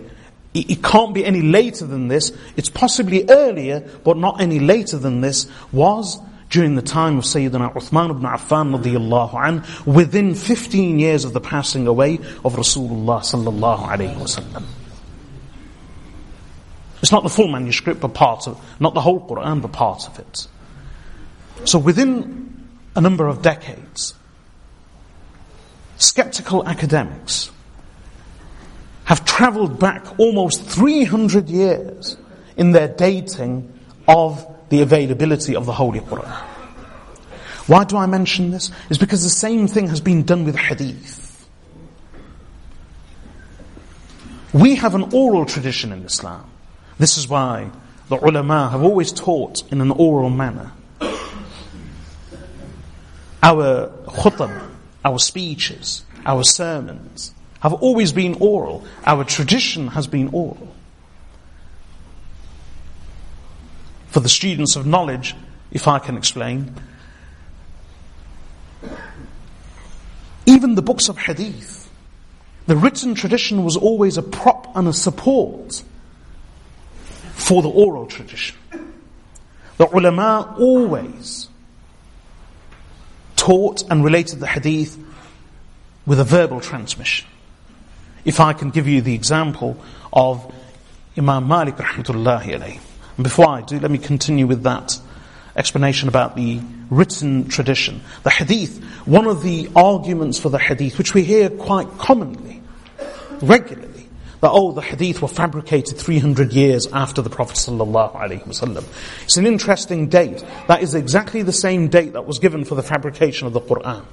[0.53, 2.31] it can't be any later than this.
[2.57, 6.19] It's possibly earlier, but not any later than this, was
[6.49, 11.41] during the time of Sayyidina Uthman ibn Affan radiallahu an, within 15 years of the
[11.41, 14.63] passing away of Rasulullah sallallahu alayhi wasallam.
[17.01, 20.19] It's not the full manuscript, but part of, not the whole Quran, but part of
[20.19, 20.47] it.
[21.65, 24.15] So within a number of decades,
[25.97, 27.51] skeptical academics
[29.05, 32.17] have traveled back almost 300 years
[32.57, 33.71] in their dating
[34.07, 36.31] of the availability of the Holy Quran.
[37.67, 38.71] Why do I mention this?
[38.89, 41.47] It's because the same thing has been done with hadith.
[44.53, 46.49] We have an oral tradition in Islam.
[46.97, 47.69] This is why
[48.07, 50.71] the ulama have always taught in an oral manner.
[53.43, 54.69] Our khutab,
[55.05, 58.83] our speeches, our sermons have always been oral.
[59.05, 60.75] Our tradition has been oral.
[64.09, 65.35] For the students of knowledge,
[65.71, 66.73] if I can explain,
[70.45, 71.89] even the books of hadith,
[72.65, 75.83] the written tradition was always a prop and a support
[77.33, 78.57] for the oral tradition.
[79.77, 81.49] The ulama always
[83.35, 84.97] taught and related the hadith
[86.05, 87.27] with a verbal transmission.
[88.25, 89.81] If I can give you the example
[90.11, 90.53] of
[91.17, 92.79] Imam Malik rahmatullahi alayhi.
[93.19, 94.97] And before I do, let me continue with that
[95.53, 97.99] explanation about the written tradition.
[98.23, 102.61] The hadith, one of the arguments for the hadith, which we hear quite commonly,
[103.41, 104.07] regularly,
[104.39, 107.57] that, oh, the hadith were fabricated 300 years after the Prophet.
[107.57, 107.67] It's
[109.37, 110.41] an interesting date.
[110.69, 114.05] That is exactly the same date that was given for the fabrication of the Quran.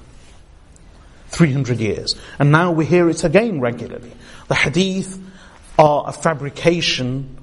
[1.29, 2.17] 300 years.
[2.39, 4.11] And now we hear it again regularly.
[4.49, 5.17] The hadith
[5.79, 7.35] are a fabrication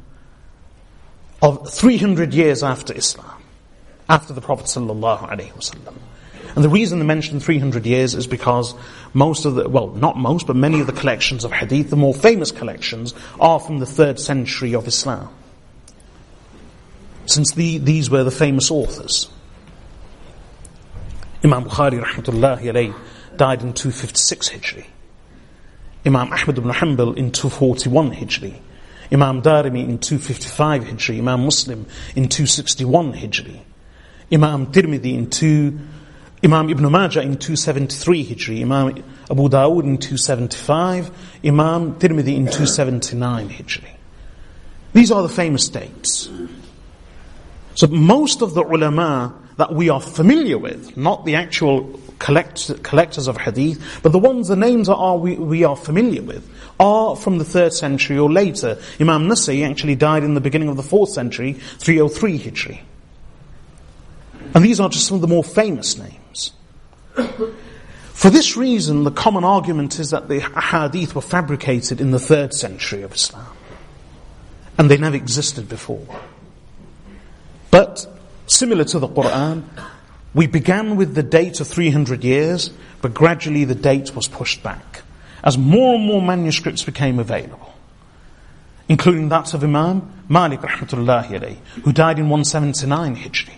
[1.45, 3.42] of 300 years after Islam,
[4.09, 5.95] after the Prophet ﷺ.
[6.57, 8.74] And the reason they mention 300 years is because
[9.12, 12.14] most of the, well, not most, but many of the collections of hadith, the more
[12.14, 15.28] famous collections, are from the third century of Islam.
[17.26, 19.28] Since the, these were the famous authors.
[21.45, 22.95] Imam Bukhari rahmatullahi alayhi
[23.36, 24.86] died in 256 Hijri.
[26.07, 28.61] Imam Ahmad ibn Hanbal in 241 Hijri.
[29.12, 31.18] Imam Darimi in 255 Hijri.
[31.18, 33.61] Imam Muslim in 261 Hijri.
[34.30, 35.78] Imam Tirmidhi in 2
[36.44, 38.88] Imam Ibn Majah in 273 Hijri, Imam
[39.30, 41.11] Abu Dawood in 275,
[41.42, 43.88] Imam Tirmidhi in 279 Hijri.
[44.92, 46.28] These are the famous dates.
[47.74, 53.28] So most of the ulama that we are familiar with, not the actual collect, collectors
[53.28, 56.48] of hadith, but the ones, the names that are, we, we are familiar with,
[56.80, 58.78] are from the third century or later.
[59.00, 62.80] Imam Nasai actually died in the beginning of the fourth century, 303 Hijri.
[64.54, 66.52] And these are just some of the more famous names.
[68.12, 72.54] For this reason, the common argument is that the hadith were fabricated in the third
[72.54, 73.46] century of Islam.
[74.78, 76.06] And they never existed before.
[77.70, 78.06] But,
[78.46, 79.64] similar to the Quran,
[80.35, 82.70] we began with the date of 300 years,
[83.01, 85.03] but gradually the date was pushed back.
[85.45, 87.72] As more and more manuscripts became available.
[88.89, 93.55] Including that of Imam Malik rahmatullahi alayhi, who died in 179 Hijri.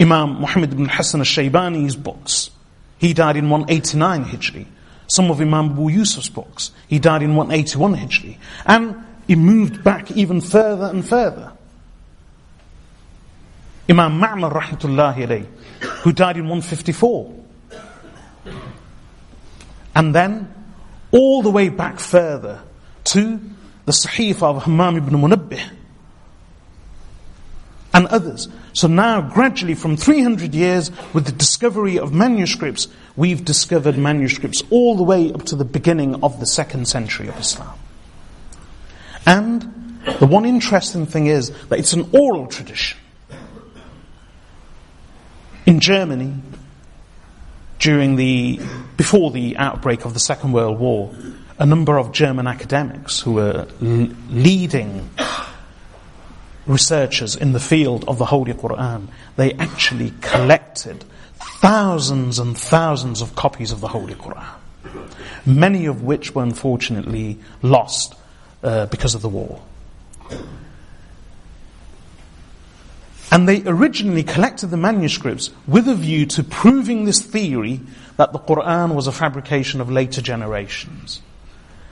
[0.00, 2.50] Imam Muhammad ibn Hassan al-Shaybani's books.
[2.98, 4.66] He died in 189 Hijri.
[5.06, 6.70] Some of Imam Abu Yusuf's books.
[6.88, 8.38] He died in 181 Hijri.
[8.66, 11.52] And he moved back even further and further.
[13.88, 15.46] Imam Ma'mar rahmatullahi alayh,
[16.02, 17.34] who died in 154.
[19.94, 20.52] And then
[21.12, 22.62] all the way back further
[23.04, 23.40] to
[23.84, 25.62] the Sahif of Hammam ibn Munabbih
[27.92, 28.48] and others.
[28.72, 34.96] So now gradually from 300 years with the discovery of manuscripts, we've discovered manuscripts all
[34.96, 37.78] the way up to the beginning of the second century of Islam.
[39.24, 42.98] And the one interesting thing is that it's an oral tradition.
[45.66, 46.34] In Germany,
[47.78, 48.60] during the,
[48.96, 51.14] before the outbreak of the Second World War,
[51.58, 55.08] a number of German academics who were l- leading
[56.66, 61.04] researchers in the field of the Holy Quran, they actually collected
[61.60, 64.54] thousands and thousands of copies of the Holy Quran,
[65.46, 68.14] many of which were unfortunately lost
[68.62, 69.60] uh, because of the war.
[73.34, 77.80] And they originally collected the manuscripts with a view to proving this theory
[78.16, 81.20] that the Quran was a fabrication of later generations.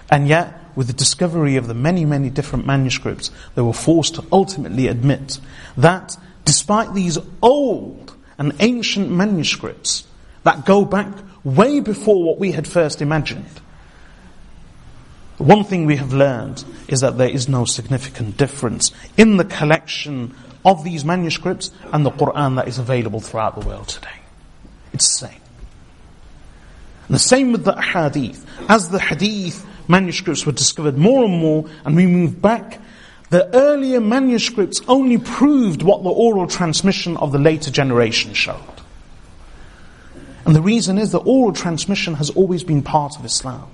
[0.08, 4.24] And yet, with the discovery of the many, many different manuscripts, they were forced to
[4.30, 5.40] ultimately admit
[5.76, 10.04] that despite these old and ancient manuscripts
[10.44, 11.12] that go back
[11.42, 13.60] way before what we had first imagined,
[15.38, 20.36] one thing we have learned is that there is no significant difference in the collection
[20.64, 24.08] of these manuscripts and the Quran that is available throughout the world today.
[24.92, 25.40] It's the same.
[27.08, 28.46] And the same with the hadith.
[28.68, 32.80] As the hadith manuscripts were discovered more and more and we moved back,
[33.30, 38.60] the earlier manuscripts only proved what the oral transmission of the later generation showed.
[40.44, 43.70] And the reason is that oral transmission has always been part of Islam.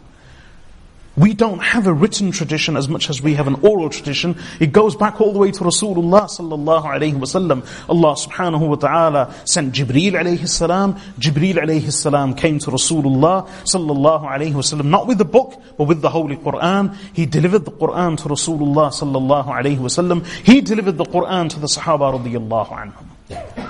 [1.19, 4.37] We don't have a written tradition as much as we have an oral tradition.
[4.61, 7.67] It goes back all the way to Rasulullah sallallahu alayhi wasallam.
[7.89, 10.95] Allah subhanahu wa ta'ala sent Jibreel alayhi salam.
[11.19, 16.03] Jibreel alayhi salam came to Rasulullah sallallahu alayhi wasallam, not with the book, but with
[16.03, 16.97] the Holy Quran.
[17.15, 20.25] He delivered the Quran to Rasulullah sallallahu alayhi wasallam.
[20.45, 22.93] He delivered the Quran to the Sahaba radiyallahu
[23.29, 23.68] anhum.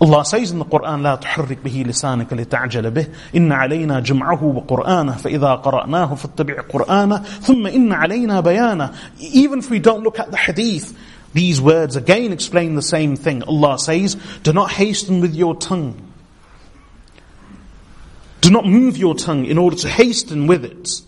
[0.00, 3.06] Allah says in the Quran, لا تحرك به لسانك لتعجل به
[3.36, 9.78] إن علينا جمعه وقرآنه فإذا قرأناه فاتبع قرآنه ثم إن علينا بيانه Even if we
[9.78, 10.94] don't look at the hadith,
[11.32, 13.42] these words again explain the same thing.
[13.44, 16.00] Allah says, do not hasten with your tongue.
[18.40, 21.00] Do not move your tongue in order to hasten with it.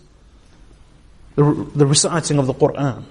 [1.35, 1.43] The,
[1.75, 3.03] the reciting of the Quran.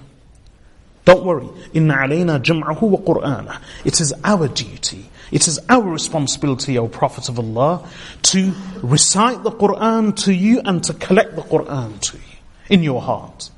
[1.05, 1.47] Don't worry.
[1.75, 7.39] إن علينا جمعه وقرآنه It is our duty it is our responsibility, O Prophet of
[7.39, 7.87] Allah,
[8.23, 12.23] to recite the Quran to you and to collect the Quran to you
[12.69, 13.49] in your heart.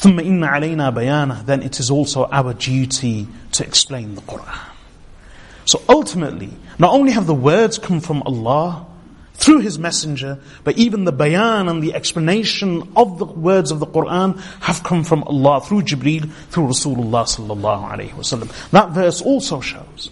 [0.00, 4.70] ثم إن علينا بيانه then it is also our duty to explain the Quran.
[5.66, 8.86] So ultimately, not only have the words come from Allah,
[9.34, 13.86] through His Messenger, but even the bayan and the explanation of the words of the
[13.86, 18.70] Quran have come from Allah through Jibreel, through Rasulullah sallallahu alaihi wasallam.
[18.70, 20.10] That verse also shows.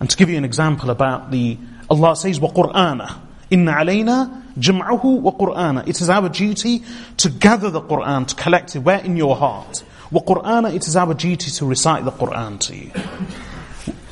[0.00, 3.06] And to give you an example about the, Allah says, وَقُرْآنَ
[3.52, 6.82] إِنَّ عَلَيْنَا جَمْعَهُ وَقُرْآنَ It is our duty
[7.18, 9.84] to gather the Quran, to collect it, where in your heart.
[10.10, 12.90] وَقُرْآنَ It is our duty to recite the Quran to you.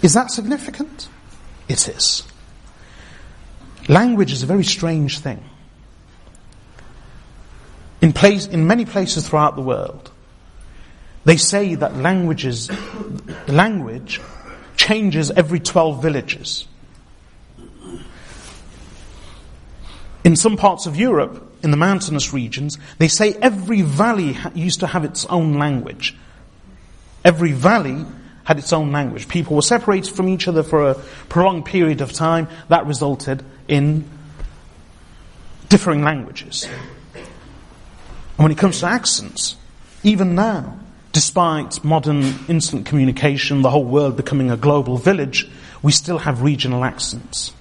[0.00, 1.08] Is that significant?
[1.68, 2.22] It is.
[3.87, 5.43] Language is a very strange thing.
[8.01, 10.11] In, place, in many places throughout the world,
[11.25, 12.69] they say that languages,
[13.47, 14.19] language
[14.75, 16.67] changes every 12 villages.
[20.23, 24.87] In some parts of Europe, in the mountainous regions, they say every valley used to
[24.87, 26.15] have its own language.
[27.23, 28.05] Every valley
[28.43, 29.27] had its own language.
[29.27, 30.95] People were separated from each other for a
[31.29, 32.47] prolonged period of time.
[32.67, 34.07] That resulted in
[35.67, 36.69] differing languages.
[37.15, 37.25] And
[38.37, 39.55] when it comes to accents,
[40.03, 40.77] even now,
[41.11, 45.49] despite modern instant communication, the whole world becoming a global village,
[45.81, 47.51] we still have regional accents.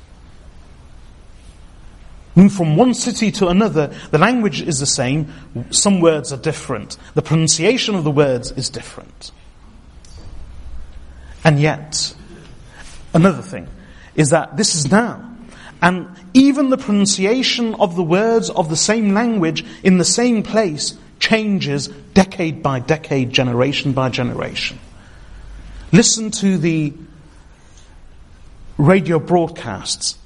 [2.34, 5.32] Move from one city to another, the language is the same,
[5.70, 6.98] some words are different.
[7.14, 9.32] The pronunciation of the words is different.
[11.42, 12.14] And yet,
[13.14, 13.66] another thing
[14.14, 15.31] is that this is now.
[15.82, 20.96] And even the pronunciation of the words of the same language in the same place
[21.18, 24.78] changes decade by decade, generation by generation.
[25.90, 26.94] Listen to the
[28.78, 30.16] radio broadcasts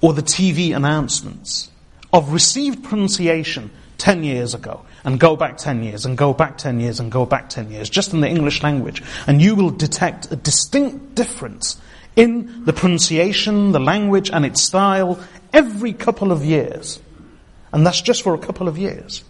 [0.00, 1.70] or the TV announcements
[2.12, 6.80] of received pronunciation 10 years ago and go back 10 years and go back 10
[6.80, 9.02] years and go back 10 years, just in the English language.
[9.26, 11.80] And you will detect a distinct difference
[12.16, 15.18] in the pronunciation, the language, and its style
[15.52, 16.98] every couple of years.
[17.72, 19.22] And that's just for a couple of years.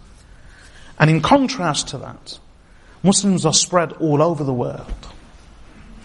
[0.99, 2.39] And in contrast to that,
[3.03, 4.95] Muslims are spread all over the world.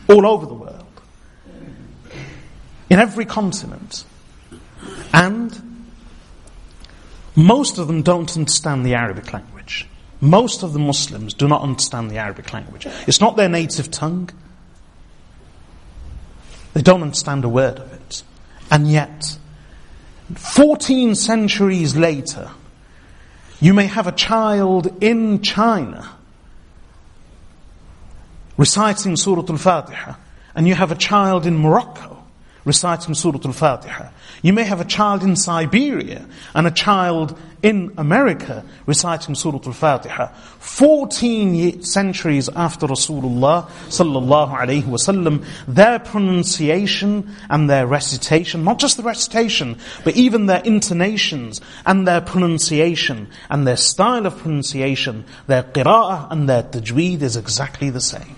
[0.09, 0.86] All over the world.
[2.89, 4.03] In every continent.
[5.13, 5.88] And
[7.36, 9.88] most of them don't understand the Arabic language.
[10.19, 12.86] Most of the Muslims do not understand the Arabic language.
[13.07, 14.29] It's not their native tongue.
[16.74, 18.24] They don't understand a word of it.
[18.69, 19.38] And yet,
[20.36, 22.49] 14 centuries later,
[23.59, 26.09] you may have a child in China
[28.57, 30.15] reciting Surah Al-Fatiha,
[30.55, 32.24] and you have a child in Morocco
[32.63, 34.09] reciting Surah Al-Fatiha.
[34.41, 36.25] You may have a child in Siberia
[36.55, 40.33] and a child in America reciting Surah Al-Fatiha.
[40.59, 49.03] 14 centuries after Rasulullah sallallahu alaihi wasallam, their pronunciation and their recitation, not just the
[49.03, 56.31] recitation, but even their intonations and their pronunciation and their style of pronunciation, their qira'ah
[56.31, 58.35] and their tajweed is exactly the same.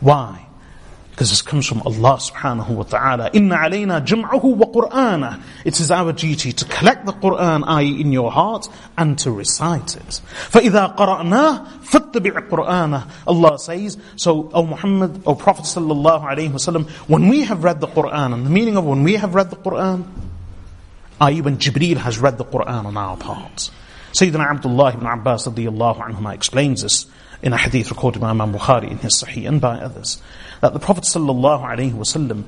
[0.00, 0.47] Why?
[1.17, 3.29] Because this comes from Allah subhanahu wa ta'ala.
[3.33, 5.43] Inna alayna jam'ahu wa qur'ana.
[5.63, 8.01] It is our duty to collect the Qur'an, i.e.
[8.01, 10.21] in your heart, and to recite it.
[10.49, 17.27] فَإِذَا قَرَأْنَا فَاتَّبِعْ قُرْآنَ Allah says, so, O Muhammad, O Prophet sallallahu alayhi wasallam, when
[17.27, 20.11] we have read the Qur'an, and the meaning of when we have read the Qur'an,
[21.21, 21.41] i.e.
[21.41, 23.69] when Jibreel has read the Qur'an on our part.
[24.13, 27.05] Sayyidina Abdullah ibn Abbas radiallahu anhuma explains this
[27.42, 30.20] in a hadith recorded by Imam Bukhari in his Sahih and by others
[30.60, 32.44] that the Prophet ﷺ,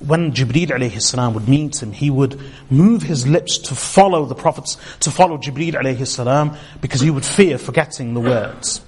[0.00, 2.38] when Jibreel alayhi salam would meet him, he would
[2.70, 7.24] move his lips to follow the Prophet's, to follow Jibreel alayhi salam, because he would
[7.24, 8.82] fear forgetting the words.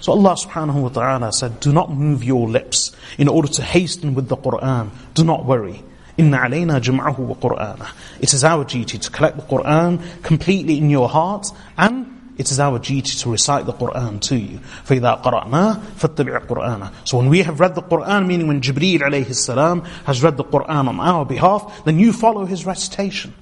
[0.00, 4.14] So Allah subhanahu wa ta'ala said, do not move your lips in order to hasten
[4.14, 4.90] with the Qur'an.
[5.14, 5.82] Do not worry.
[6.16, 7.88] Inna alayna jam'ahu wa qur'ana.
[8.20, 12.59] It is our duty to collect the Qur'an completely in your heart and it is
[12.59, 14.59] our duty to recite the Quran to you.
[14.85, 19.35] فَإِذَا قَرَأْنَا فَاتَّبِعْ قُرْآنَ So when we have read the Quran, meaning when Jibreel alayhi
[19.35, 23.33] salam has read the Quran on our behalf, then you follow his recitation.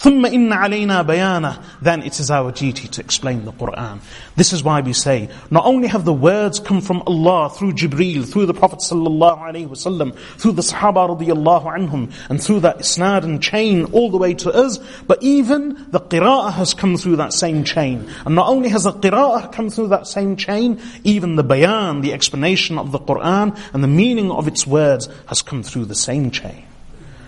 [0.00, 4.00] ثم إن علينا بيانه Then it is our duty to explain the Quran.
[4.34, 8.26] This is why we say, not only have the words come from Allah through Jibreel,
[8.26, 13.24] through the Prophet sallallahu alaihi wasallam, through the Sahaba radiyallahu anhum, and through that isnad
[13.24, 17.34] and chain all the way to us, but even the qira'ah has come through that
[17.34, 18.08] same chain.
[18.24, 22.14] And not only has the qira'ah come through that same chain, even the bayan, the
[22.14, 26.30] explanation of the Quran, and the meaning of its words has come through the same
[26.30, 26.63] chain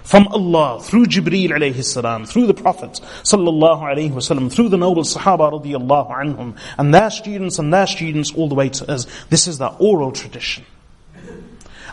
[0.08, 5.04] from Allah through Jibreel alayhi salam, through the Prophet sallallahu alayhi wasallam, through the noble
[5.04, 9.06] Sahaba radiyallahu anhum, and their students and their students all the way to us.
[9.30, 10.66] This is the oral tradition.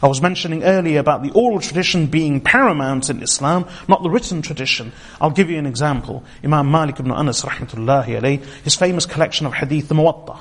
[0.00, 4.42] I was mentioning earlier about the oral tradition being paramount in Islam, not the written
[4.42, 4.92] tradition.
[5.20, 6.22] I'll give you an example.
[6.44, 10.38] Imam Malik ibn Anas rahmatullahi alayhi, his famous collection of hadith, the Muwatta.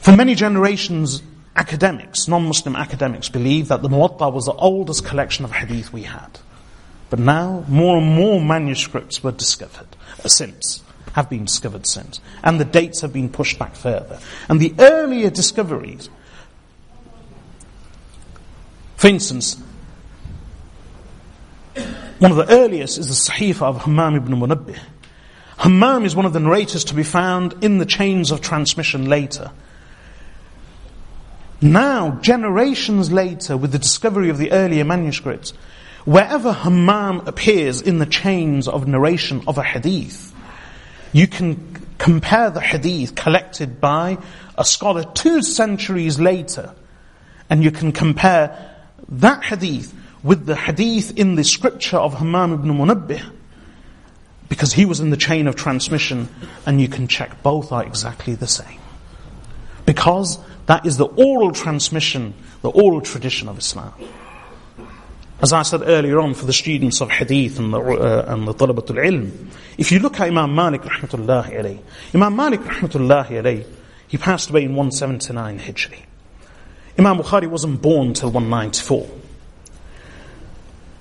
[0.00, 1.22] For many generations,
[1.56, 6.38] academics, non-Muslim academics, believe that the Muwatta was the oldest collection of hadith we had.
[7.10, 9.86] But now, more and more manuscripts were discovered
[10.24, 10.82] uh, since,
[11.12, 12.20] have been discovered since.
[12.42, 14.18] And the dates have been pushed back further.
[14.48, 16.08] And the earlier discoveries,
[18.96, 19.62] for instance,
[22.18, 24.78] one of the earliest is the Sahifa of Hammam ibn Munabbih.
[25.58, 29.50] Hammam is one of the narrators to be found in the chains of transmission later.
[31.64, 35.52] Now, generations later, with the discovery of the earlier manuscripts,
[36.04, 40.34] wherever Hammam appears in the chains of narration of a hadith,
[41.14, 44.18] you can compare the hadith collected by
[44.58, 46.74] a scholar two centuries later,
[47.48, 48.76] and you can compare
[49.08, 53.24] that hadith with the hadith in the scripture of Hammam ibn Munabbih,
[54.50, 56.28] because he was in the chain of transmission,
[56.66, 58.80] and you can check both are exactly the same.
[59.86, 63.92] Because that is the oral transmission, the oral tradition of Islam.
[65.42, 68.54] As I said earlier on, for the students of hadith and the, uh, and the
[68.54, 71.80] talabatul ilm, if you look at Imam Malik rahmatullahi alayhi,
[72.14, 73.66] Imam Malik rahmatullahi alayhi,
[74.08, 76.00] he passed away in 179 Hijri.
[76.98, 79.08] Imam Bukhari wasn't born till 194.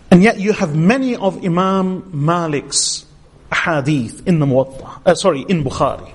[0.10, 3.06] And yet you have many of Imam Malik's
[3.54, 6.12] hadith in the Muwatta, uh, sorry, in Bukhari.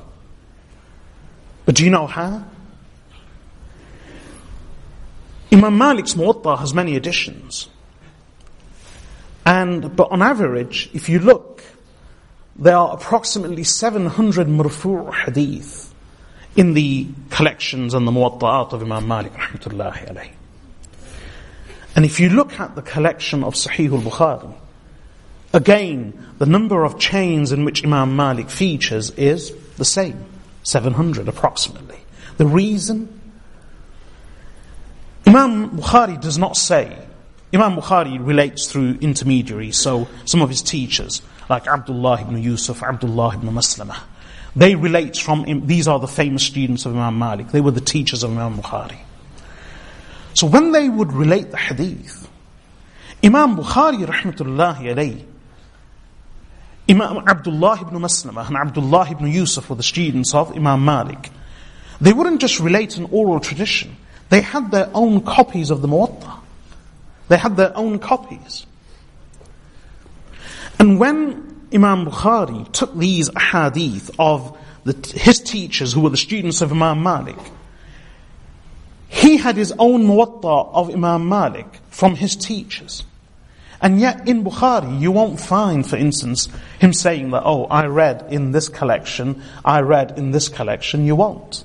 [1.65, 2.45] But do you know how?
[5.51, 7.69] Imam Malik's Muwatta has many editions.
[9.47, 11.63] And, but on average, if you look,
[12.57, 15.95] there are approximately 700 marfu' hadith
[16.55, 19.33] in the collections and the muwatta'at of Imam Malik.
[21.97, 24.55] And if you look at the collection of Sahih al-Bukhari,
[25.53, 30.25] again, the number of chains in which Imam Malik features is the same,
[30.63, 31.99] 700 approximately.
[32.37, 33.18] The reason?
[35.29, 36.97] Imam Bukhari does not say
[37.53, 41.21] Imam Bukhari relates through intermediaries, so some of his teachers,
[41.51, 44.01] like Abdullah ibn Yusuf, Abdullah ibn Maslamah,
[44.57, 47.49] they relate from, these are the famous students of Imam Malik.
[47.49, 48.97] They were the teachers of Imam Bukhari.
[50.33, 52.27] So when they would relate the hadith,
[53.23, 55.25] Imam Bukhari rahmatullahi alayhi,
[56.89, 61.29] Imam Abdullah ibn Maslamah and Abdullah ibn Yusuf were the students of Imam Malik.
[62.01, 63.95] They wouldn't just relate an oral tradition.
[64.29, 66.39] They had their own copies of the Muwatta.
[67.29, 68.67] They had their own copies.
[70.79, 76.61] And when Imam Bukhari took these hadith of the, his teachers who were the students
[76.61, 77.39] of Imam Malik,
[79.09, 83.05] he had his own muwatta of Imam Malik from his teachers.
[83.81, 86.49] And yet in Bukhari, you won't find, for instance,
[86.79, 91.07] him saying that, oh, I read in this collection, I read in this collection.
[91.07, 91.65] You won't.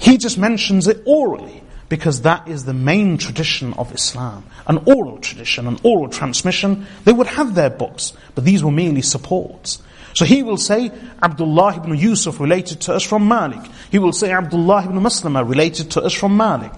[0.00, 4.44] He just mentions it orally because that is the main tradition of Islam.
[4.66, 6.86] An oral tradition, an oral transmission.
[7.04, 9.82] They would have their books, but these were merely supports.
[10.14, 10.90] So he will say,
[11.22, 13.60] Abdullah ibn Yusuf related to us from Malik.
[13.90, 16.72] He will say, Abdullah ibn Maslama related to us from Malik.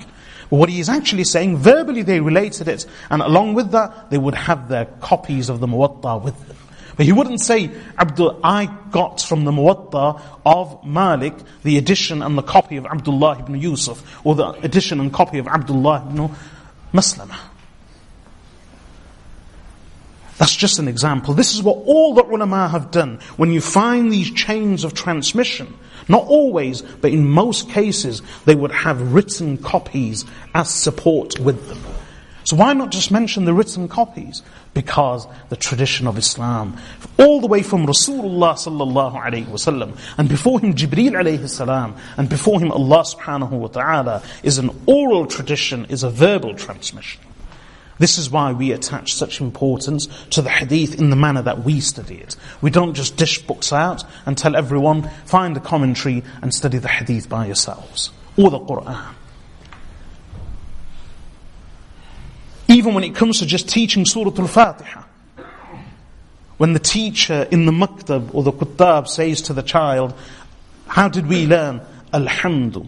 [0.50, 4.18] But what he is actually saying, verbally they related it, and along with that, they
[4.18, 6.56] would have their copies of the Muwatta with them.
[6.96, 12.36] But he wouldn't say, Abdul, I got from the Muwatta of Malik the edition and
[12.36, 16.30] the copy of Abdullah ibn Yusuf, or the edition and copy of Abdullah ibn
[16.92, 17.38] Maslama.
[20.38, 21.34] That's just an example.
[21.34, 23.20] This is what all the ulama have done.
[23.36, 25.72] When you find these chains of transmission,
[26.08, 31.78] not always, but in most cases, they would have written copies as support with them.
[32.44, 34.42] So why not just mention the written copies?
[34.74, 36.78] Because the tradition of Islam,
[37.18, 42.28] all the way from Rasulullah sallallahu alayhi wasallam, and before him Jibreel alayhi salam, and
[42.28, 47.20] before him Allah subhanahu wa ta'ala, is an oral tradition, is a verbal transmission.
[47.98, 51.80] This is why we attach such importance to the hadith in the manner that we
[51.80, 52.36] study it.
[52.60, 56.88] We don't just dish books out and tell everyone, find a commentary and study the
[56.88, 58.10] hadith by yourselves.
[58.36, 59.14] Or the Qur'an.
[62.72, 65.04] Even when it comes to just teaching Surah Al-Fatiha.
[66.56, 70.14] When the teacher in the maktab or the kuttab says to the child,
[70.86, 71.80] how did we learn?
[72.12, 72.86] Alhamdu.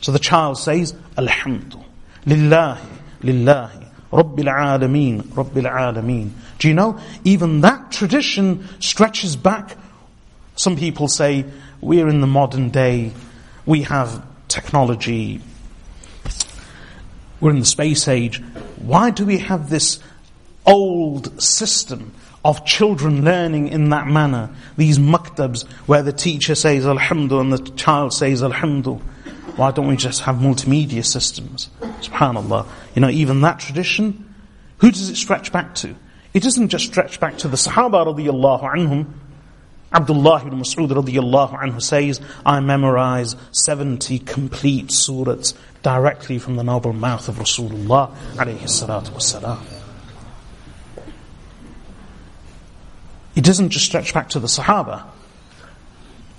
[0.00, 1.82] So the child says, Alhamdu.
[2.26, 2.88] Lillahi,
[3.22, 3.82] Lillahi.
[4.12, 6.30] Rabbil Alameen, Rabbil Alameen.
[6.58, 6.98] Do you know?
[7.24, 9.76] Even that tradition stretches back.
[10.54, 11.46] Some people say,
[11.80, 13.12] we're in the modern day,
[13.64, 15.40] we have technology,
[17.40, 18.42] we're in the space age.
[18.82, 20.00] Why do we have this
[20.66, 22.12] old system
[22.44, 24.50] of children learning in that manner?
[24.76, 29.02] These maktabs where the teacher says Alhamdulillah and the child says Alhamdulillah.
[29.56, 31.68] Why don't we just have multimedia systems?
[31.80, 32.66] Subhanallah.
[32.94, 34.34] You know, even that tradition,
[34.78, 35.94] who does it stretch back to?
[36.34, 39.06] It doesn't just stretch back to the Sahaba radiallahu anhum.
[39.92, 46.92] Abdullah ibn Mas'ud radiallahu anhu says, I memorize 70 complete surahs directly from the noble
[46.92, 49.58] mouth of Rasulullah alayhi salatu.
[53.34, 55.04] It doesn't just stretch back to the Sahaba.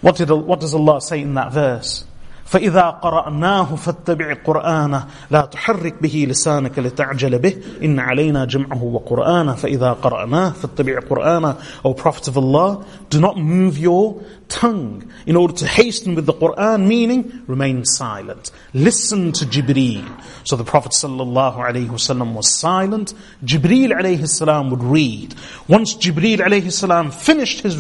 [0.01, 2.05] What, did, what does Allah say in that verse?
[2.48, 9.92] فإذا قرأناه فاتبع قرآنه لا تحرك به لسانك لتعجل به إن علينا جمعه وقرآنه فإذا
[9.92, 15.66] قرأناه فاتبع قرآنه O Prophet of Allah, do not move your tongue in order to
[15.66, 18.50] hasten with the Quran, meaning remain silent.
[18.72, 20.08] Listen to Jibreel.
[20.44, 23.12] So the Prophet ﷺ was silent.
[23.44, 25.34] Jibreel alayhi salam would read.
[25.68, 27.76] Once Jibreel alayhi salam finished his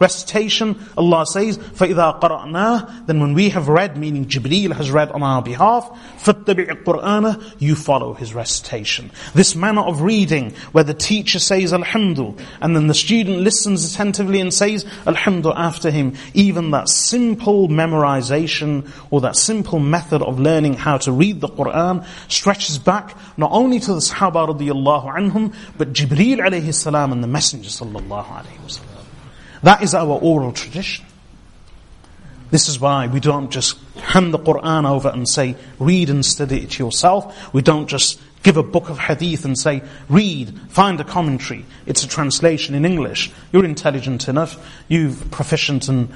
[0.00, 5.22] recitation, Allah says, فَإِذَا قَرَأْنَاهُ Then when we have read, meaning Jibreel has read on
[5.22, 5.88] our behalf,
[6.18, 9.10] فَاتَّبِعِ القُرْآنَ You follow his recitation.
[9.34, 14.40] This manner of reading, where the teacher says Alhamdulillah, and then the student listens attentively
[14.40, 20.74] and says Alhamdulillah after him, even that simple memorization or that simple method of learning
[20.74, 25.92] how to read the Quran stretches back not only to the Sahaba radiallahu anhum, but
[25.92, 29.04] Jibreel alayhi salam and the Messenger sallallahu alayhi wa sallam.
[29.62, 31.04] That is our oral tradition.
[32.53, 36.61] This is why we don't just hand the Quran over and say, read and study
[36.61, 37.51] it yourself.
[37.51, 41.65] We don't just give a book of hadith and say, read, find a commentary.
[41.87, 43.31] It's a translation in English.
[43.51, 44.63] You're intelligent enough.
[44.87, 46.13] You're proficient and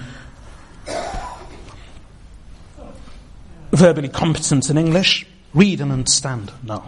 [3.71, 5.25] verbally competent in English.
[5.55, 6.51] Read and understand.
[6.61, 6.87] No.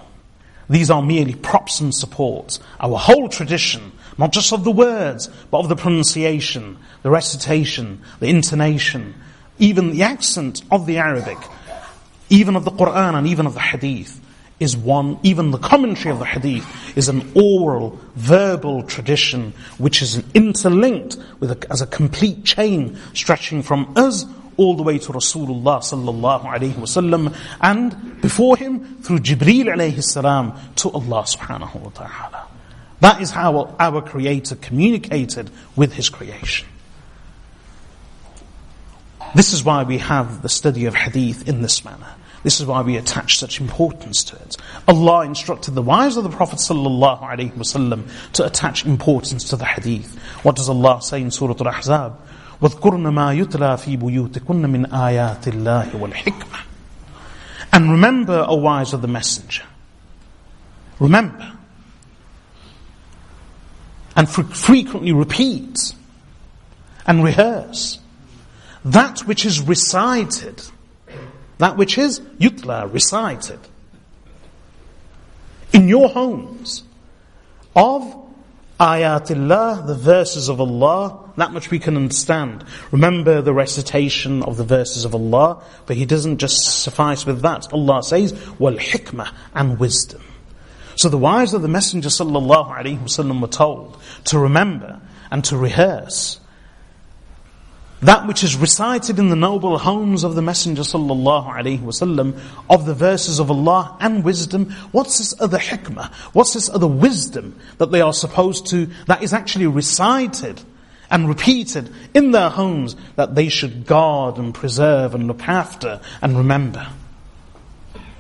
[0.70, 2.60] These are merely props and supports.
[2.80, 8.28] Our whole tradition, not just of the words, but of the pronunciation, the recitation, the
[8.28, 9.16] intonation,
[9.60, 11.38] even the accent of the Arabic,
[12.30, 14.20] even of the Quran and even of the Hadith,
[14.60, 16.66] is one, even the commentary of the Hadith
[16.98, 23.64] is an oral, verbal tradition which is interlinked with a, as a complete chain stretching
[23.64, 24.26] from us
[24.58, 30.60] all the way to Rasulullah sallallahu alayhi wasallam and before him through Jibreel alayhi salam
[30.76, 32.48] to Allah subhanahu wa ta'ala.
[33.00, 36.68] That is how our Creator communicated with His creation.
[39.35, 42.15] This is why we have the study of hadith in this manner.
[42.45, 44.57] This is why we attach such importance to it.
[44.87, 49.65] Allah instructed the wives of the Prophet sallallahu alaihi wasallam to attach importance to the
[49.65, 50.15] hadith.
[50.45, 52.21] What does Allah say in Surah Al-Ahzab?
[52.61, 56.61] وَاذْكُرْنَ مَا يُتْلَى فِي بُيُوتِكُنَّ مِنْ آيَاتِ اللَّهِ وَالْحِكْمَةِ
[57.73, 59.65] And remember, O wives of the Messenger.
[61.01, 61.51] Remember.
[64.15, 65.95] And frequently repeat
[67.07, 67.99] and rehearse
[68.86, 70.64] that which is recited,
[71.58, 73.60] that which is yutla, recited,
[75.74, 76.84] in your homes
[77.76, 78.16] of
[78.80, 82.64] ayatullah, the verses of Allah, that much we can understand.
[82.92, 87.72] Remember the recitation of the verses of Allah, but He doesn't just suffice with that.
[87.74, 90.24] Allah says, wal hikmah and wisdom.
[90.96, 95.00] So the wives of the Messenger sallallahu alaihi wasallam were told to remember
[95.32, 96.40] and to rehearse
[98.02, 102.40] that which is recited in the noble homes of the Messenger sallallahu alaihi wasallam
[102.70, 104.72] of the verses of Allah and wisdom.
[104.92, 106.14] What's this other hikmah?
[106.34, 110.62] What's this other wisdom that they are supposed to, that is actually recited
[111.12, 116.38] and repeated in their homes that they should guard and preserve and look after and
[116.38, 116.88] remember?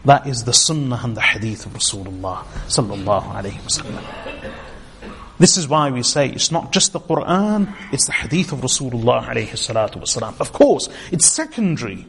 [0.03, 4.53] That is the sunnah and the hadith of Rasulullah sallallahu alaihi wasallam.
[5.39, 10.39] This is why we say it's not just the Quran, it's the hadith of Rasulullah.
[10.39, 12.05] Of course, it's secondary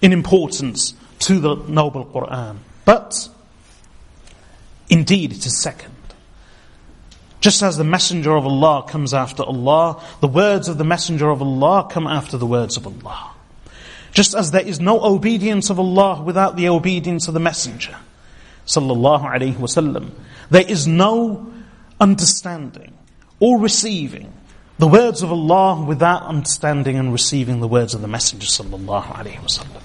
[0.00, 2.56] in importance to the noble Quran.
[2.86, 3.28] But
[4.88, 5.94] indeed it is second.
[7.40, 11.42] Just as the messenger of Allah comes after Allah, the words of the messenger of
[11.42, 13.32] Allah come after the words of Allah.
[14.12, 17.94] Just as there is no obedience of Allah without the obedience of the messenger,
[18.66, 20.10] sallallahu alayhi wasallam,
[20.50, 21.52] there is no
[22.00, 22.94] understanding
[23.40, 24.32] or receiving
[24.78, 29.38] the words of Allah without understanding and receiving the words of the Messenger sallallahu alaihi
[29.38, 29.82] wasallam.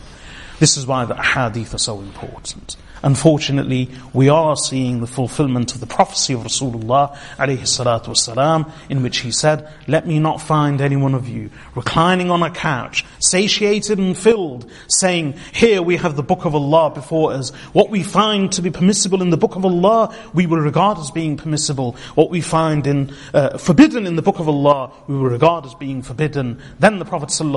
[0.59, 2.77] This is why the ahadith are so important.
[3.03, 9.31] Unfortunately, we are seeing the fulfillment of the prophecy of Rasulullah wasalam, in which he
[9.31, 14.17] said, Let me not find any one of you reclining on a couch, satiated and
[14.17, 17.49] filled, saying, Here we have the book of Allah before us.
[17.73, 21.11] What we find to be permissible in the book of Allah, we will regard as
[21.11, 21.97] being permissible.
[22.15, 25.75] What we find in uh, forbidden in the book of Allah, we will regard as
[25.75, 26.61] being forbidden.
[26.79, 27.47] Then the Prophet said,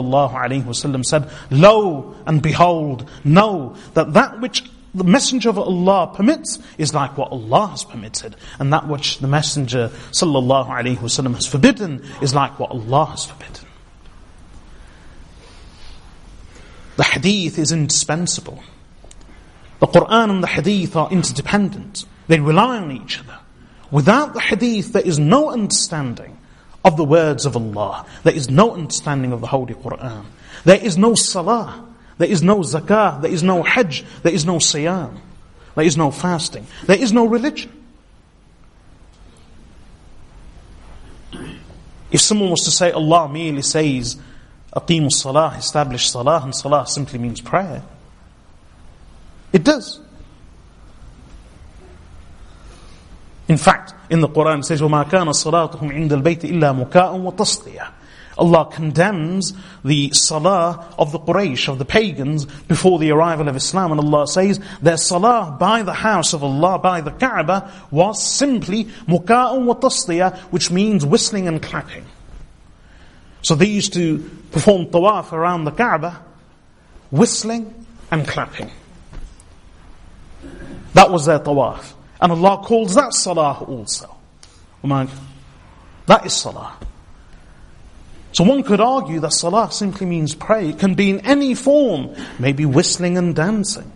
[1.51, 4.65] Lo and behold, know that that which
[4.97, 8.35] the Messenger of Allah permits is like what Allah has permitted.
[8.59, 13.27] And that which the Messenger sallallahu alaihi wasallam has forbidden is like what Allah has
[13.27, 13.67] forbidden.
[16.97, 18.63] The hadith is indispensable.
[19.81, 22.07] The Quran and the hadith are interdependent.
[22.29, 23.39] They rely on each other.
[23.91, 26.39] Without the hadith, there is no understanding
[26.85, 28.07] of the words of Allah.
[28.25, 30.25] There is no understanding of the Holy Quran.
[30.65, 31.86] There is no salah.
[32.18, 35.18] There is no zakah, there is no hajj, there is no siyam,
[35.76, 37.72] there is no fasting, there is no religion.
[42.12, 44.18] If someone was to say Allah merely says,
[44.76, 47.82] Aqimu salah, establish salah, and salah simply means prayer,
[49.52, 50.00] it does.
[53.48, 57.92] In fact, in the Quran it says, وَمَا كَانَ صَلَاتُهُمْ عِنْدَ الْبَيْتِ إِلَّا مُكَاءٌ وَتَصْلِيَةٌ
[58.39, 63.93] Allah condemns the salah of the Quraysh, of the pagans, before the arrival of Islam.
[63.93, 68.85] And Allah says their salah by the house of Allah, by the Kaaba, was simply
[69.07, 72.05] muka'un wa tasliya, which means whistling and clapping.
[73.41, 74.19] So they used to
[74.51, 76.23] perform tawaf around the Kaaba,
[77.11, 78.71] whistling and clapping.
[80.93, 81.93] That was their tawaf.
[82.21, 84.15] And Allah calls that salah also.
[84.83, 86.77] That is salah.
[88.37, 90.69] So one could argue that salah simply means pray.
[90.69, 92.15] It can be in any form.
[92.39, 93.91] Maybe whistling and dancing.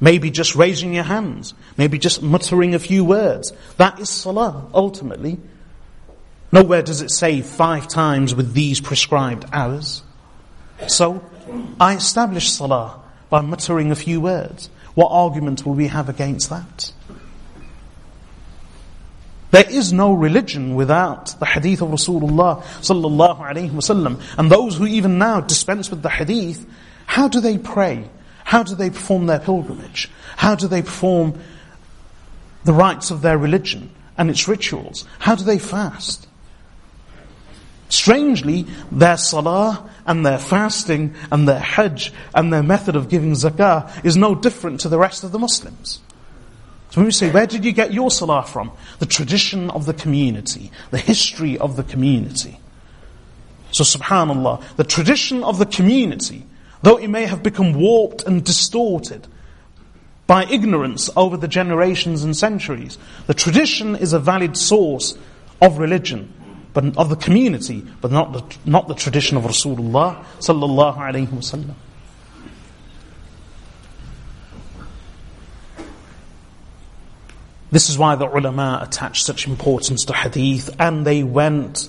[0.00, 1.52] Maybe just raising your hands.
[1.76, 3.52] Maybe just muttering a few words.
[3.76, 5.38] That is salah, ultimately.
[6.50, 10.02] Nowhere does it say five times with these prescribed hours.
[10.88, 11.22] So,
[11.78, 12.98] I establish salah
[13.28, 14.70] by muttering a few words.
[14.94, 16.92] What argument will we have against that?
[19.50, 24.20] There is no religion without the hadith of Rasulullah sallallahu alaihi wasallam.
[24.36, 26.66] And those who even now dispense with the hadith,
[27.06, 28.08] how do they pray?
[28.44, 30.10] How do they perform their pilgrimage?
[30.36, 31.40] How do they perform
[32.64, 35.04] the rites of their religion and its rituals?
[35.18, 36.26] How do they fast?
[37.88, 44.04] Strangely, their salah and their fasting and their hajj and their method of giving zakah
[44.04, 46.00] is no different to the rest of the Muslims.
[46.96, 48.72] So when we say, where did you get your salah from?
[49.00, 52.58] The tradition of the community, the history of the community.
[53.70, 56.46] So subhanallah, the tradition of the community,
[56.80, 59.28] though it may have become warped and distorted
[60.26, 65.18] by ignorance over the generations and centuries, the tradition is a valid source
[65.60, 66.32] of religion
[66.72, 71.74] but of the community, but not the, not the tradition of Rasulullah sallallahu alaihi wasallam.
[77.70, 81.88] This is why the ulama attached such importance to hadith and they went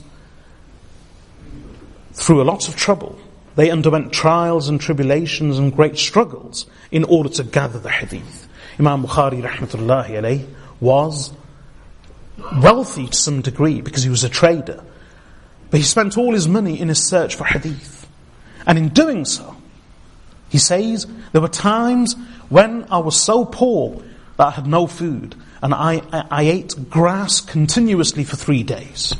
[2.13, 3.17] through a lot of trouble.
[3.55, 8.47] They underwent trials and tribulations and great struggles in order to gather the hadith.
[8.79, 10.47] Imam Bukhari rahmatullahi alayh
[10.79, 11.31] was
[12.61, 14.83] wealthy to some degree because he was a trader.
[15.69, 18.07] But he spent all his money in his search for hadith.
[18.65, 19.55] And in doing so,
[20.49, 22.15] he says, there were times
[22.49, 24.01] when I was so poor
[24.37, 29.15] that I had no food and I, I, ate grass continuously for three days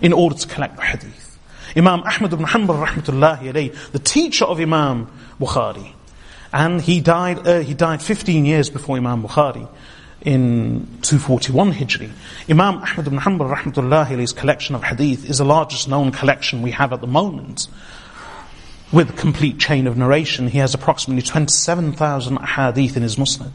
[0.00, 1.38] in order to collect the hadith.
[1.76, 5.10] Imam Ahmad ibn Hanbal rahmatullahi alayhi, the teacher of Imam
[5.40, 5.92] Bukhari,
[6.52, 9.68] and he died, uh, he died 15 years before Imam Bukhari
[10.22, 12.10] in 241 Hijri.
[12.48, 16.92] Imam Ahmad ibn Hanbal rahmatullahi collection of hadith is the largest known collection we have
[16.92, 17.66] at the moment.
[18.92, 23.52] With complete chain of narration, he has approximately 27,000 hadith in his musnad.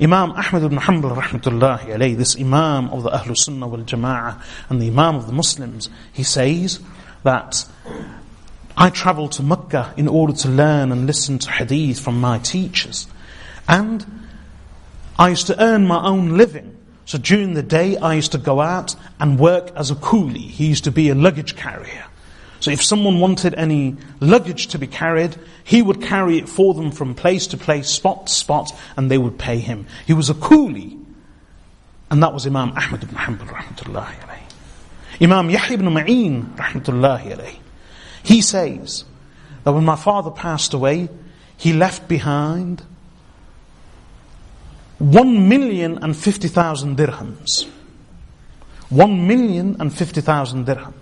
[0.00, 4.80] Imam Ahmad ibn Hanbal rahmatullahi alayhi, this Imam of the Ahlul Sunnah wal Jama'ah and
[4.80, 6.78] the Imam of the Muslims, he says
[7.24, 7.64] that
[8.76, 13.08] I traveled to Mecca in order to learn and listen to hadith from my teachers.
[13.66, 14.28] And
[15.18, 16.76] I used to earn my own living.
[17.04, 20.48] So during the day, I used to go out and work as a coolie.
[20.48, 22.04] He used to be a luggage carrier.
[22.60, 26.90] So if someone wanted any luggage to be carried, he would carry it for them
[26.90, 29.86] from place to place, spot to spot, and they would pay him.
[30.06, 30.98] He was a coolie.
[32.10, 35.22] And that was Imam Ahmad ibn Hanbal rahmatullahi alayhi.
[35.22, 37.58] Imam Yahya ibn Ma'in rahmatullahi alayhi.
[38.22, 39.04] He says
[39.64, 41.08] that when my father passed away,
[41.56, 42.82] he left behind
[44.98, 47.68] one million and fifty thousand dirhams.
[48.88, 50.94] One million and fifty thousand dirhams.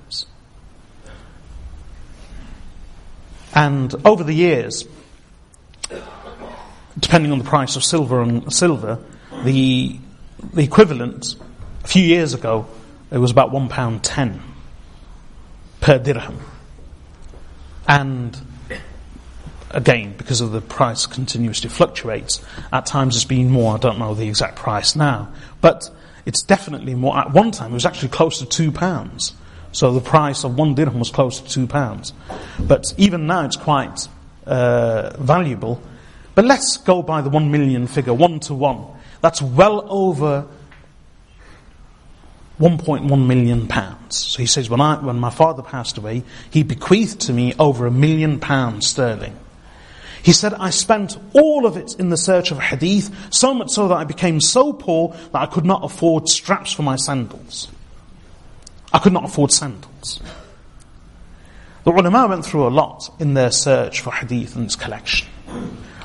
[3.57, 4.87] And over the years,
[6.99, 8.99] depending on the price of silver and silver,
[9.45, 9.99] the,
[10.53, 11.37] the equivalent,
[11.83, 12.67] a few years ago,
[13.11, 14.43] it was about one pound ten
[15.81, 16.39] per dirham.
[17.89, 18.37] And
[19.71, 22.45] again, because of the price continuously fluctuates.
[22.73, 25.33] At times it's been more, I don't know the exact price now.
[25.61, 25.91] But
[26.25, 27.17] it's definitely more.
[27.17, 29.33] At one time it was actually close to two pounds.
[29.77, 32.15] So the price of one dirham was close to two pounds.
[32.59, 34.09] But even now it's quite
[34.47, 35.83] uh, valuable.
[36.35, 38.87] But let's go by the one million figure, one to one.
[39.21, 40.47] That's well over
[42.59, 44.17] 1.1 million pounds.
[44.17, 47.87] So he says, when, I, when my father passed away, he bequeathed to me over
[47.87, 49.39] a million pounds sterling.
[50.23, 53.89] He said, I spent all of it in the search of hadith, so much so
[53.89, 57.69] that I became so poor that I could not afford straps for my sandals.
[58.97, 60.23] I could not afford sandals.
[61.85, 65.29] The ulama went through a lot in their search for hadith and its collection.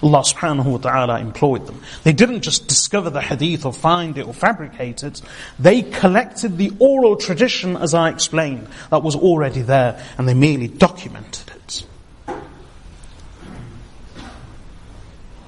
[0.03, 1.81] Allah subhanahu wa ta'ala employed them.
[2.03, 5.21] They didn't just discover the hadith or find it or fabricate it.
[5.57, 10.67] They collected the oral tradition, as I explained, that was already there, and they merely
[10.67, 11.85] documented it.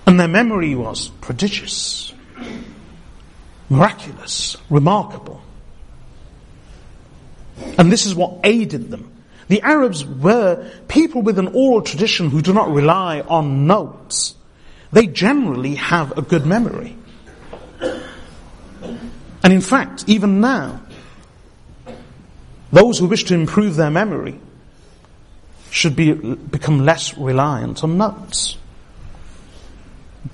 [0.07, 2.13] And their memory was prodigious,
[3.69, 5.42] miraculous, remarkable.
[7.77, 9.11] And this is what aided them.
[9.47, 14.35] The Arabs were people with an oral tradition who do not rely on notes.
[14.91, 16.95] They generally have a good memory.
[19.43, 20.81] And in fact, even now,
[22.71, 24.39] those who wish to improve their memory
[25.69, 28.57] should be, become less reliant on notes.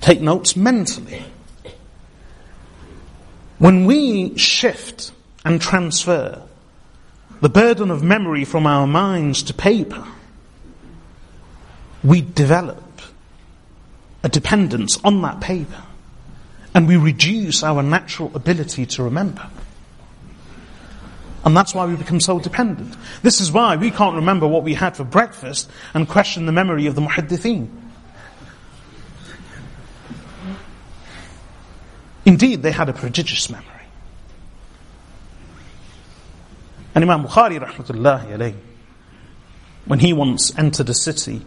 [0.00, 1.24] Take notes mentally.
[3.58, 5.12] When we shift
[5.44, 6.42] and transfer
[7.40, 10.06] the burden of memory from our minds to paper,
[12.02, 12.82] we develop
[14.22, 15.82] a dependence on that paper
[16.74, 19.48] and we reduce our natural ability to remember.
[21.44, 22.94] And that's why we become so dependent.
[23.22, 26.86] This is why we can't remember what we had for breakfast and question the memory
[26.86, 27.68] of the muhaddithin.
[32.26, 33.79] Indeed, they had a prodigious memory.
[36.94, 38.56] And Imam Bukhari, rahmatullahi alayhi,
[39.86, 41.42] when he once entered a city,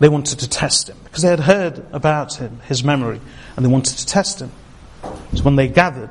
[0.00, 3.20] they wanted to test him because they had heard about him, his memory,
[3.56, 4.52] and they wanted to test him.
[5.34, 6.10] So when they gathered,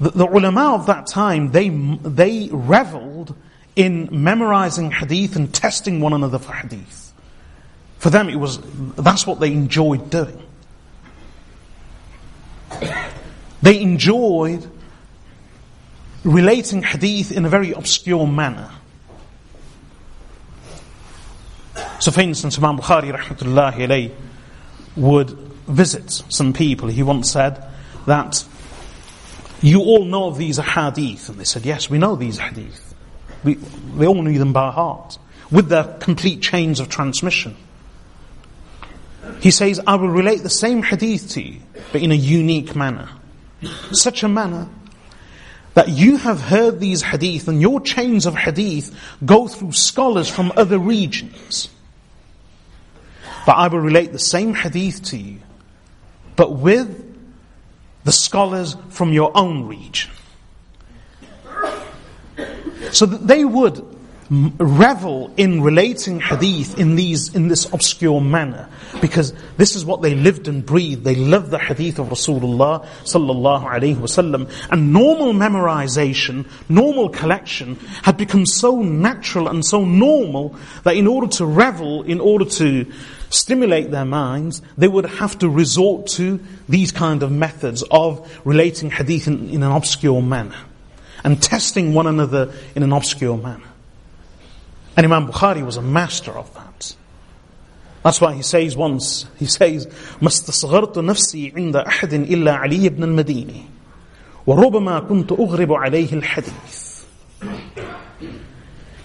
[0.00, 3.34] the, the ulama of that time, they, they reveled
[3.74, 7.12] in memorizing hadith and testing one another for hadith.
[7.98, 8.58] For them, it was,
[8.96, 10.42] that's what they enjoyed doing.
[13.62, 14.70] They enjoyed
[16.28, 18.70] relating hadith in a very obscure manner.
[22.00, 24.12] So for instance, Imam Bukhari
[24.96, 26.88] would visit some people.
[26.88, 27.64] He once said
[28.06, 28.44] that
[29.62, 31.28] you all know these hadith.
[31.30, 32.94] And they said, yes, we know these hadith.
[33.42, 33.56] We,
[34.06, 35.18] all knew them by heart.
[35.50, 37.56] With their complete chains of transmission.
[39.40, 41.60] He says, I will relate the same hadith to you,
[41.92, 43.08] but in a unique manner.
[43.92, 44.68] Such a manner
[45.78, 48.92] that you have heard these hadith and your chains of hadith
[49.24, 51.68] go through scholars from other regions.
[53.46, 55.38] But I will relate the same hadith to you,
[56.34, 57.16] but with
[58.02, 60.10] the scholars from your own region.
[62.90, 63.97] So that they would
[64.30, 68.68] revel in relating hadith in these in this obscure manner.
[69.00, 71.04] Because this is what they lived and breathed.
[71.04, 78.16] They loved the hadith of Rasulullah sallallahu alaihi wasallam and normal memorization normal collection had
[78.16, 82.90] become so natural and so normal that in order to revel in order to
[83.30, 88.90] stimulate their minds, they would have to resort to these kind of methods of relating
[88.90, 90.56] hadith in, in an obscure manner
[91.24, 93.67] and testing one another in an obscure manner.
[94.97, 96.95] And Imam Bukhari was a master of that.
[98.03, 99.87] That's why he says once, he says,
[100.21, 103.63] ما استصغرت نفسي عند أحد إلا علي بن المديني
[104.47, 107.03] وربما كنت أغرب عليه الحديث.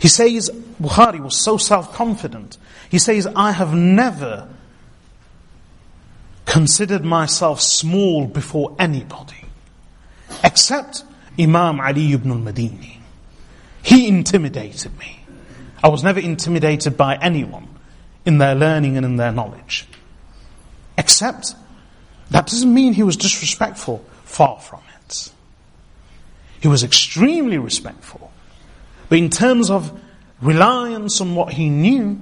[0.00, 2.58] He says, Bukhari was so self-confident
[2.88, 4.48] he says, I have never
[6.46, 9.44] considered myself small before anybody,
[10.42, 11.04] except
[11.38, 12.96] Imam Ali ibn al-Madini.
[13.82, 15.20] He intimidated me.
[15.83, 17.67] I was never intimidated by anyone
[18.25, 19.85] in their learning and in their knowledge.
[20.97, 21.53] Except,
[22.31, 24.05] that doesn't mean he was disrespectful.
[24.23, 25.31] Far from it.
[26.61, 28.31] He was extremely respectful.
[29.09, 29.99] But in terms of
[30.41, 32.19] reliance on what he knew,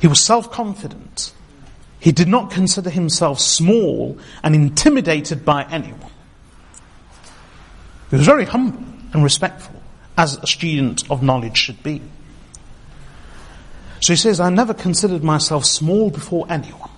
[0.00, 1.32] he was self-confident.
[1.98, 6.12] He did not consider himself small and intimidated by anyone.
[8.10, 9.75] He was very humble and respectful,
[10.17, 12.01] as a student of knowledge should be.
[14.01, 16.89] So he says, I never considered myself small before anyone,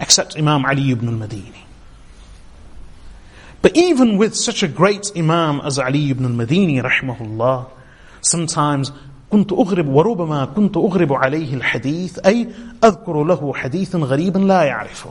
[0.00, 1.62] except Imam Ali ibn al-Madini.
[3.62, 7.70] But even with such a great Imam as Ali ibn al-Madini, rahimahullah,
[8.20, 8.92] sometimes
[9.32, 12.48] كنت أغرب وربما كنت أغرب عليه الحديث أي
[12.84, 15.10] أذكر له حديثا غريبا لا يعرفه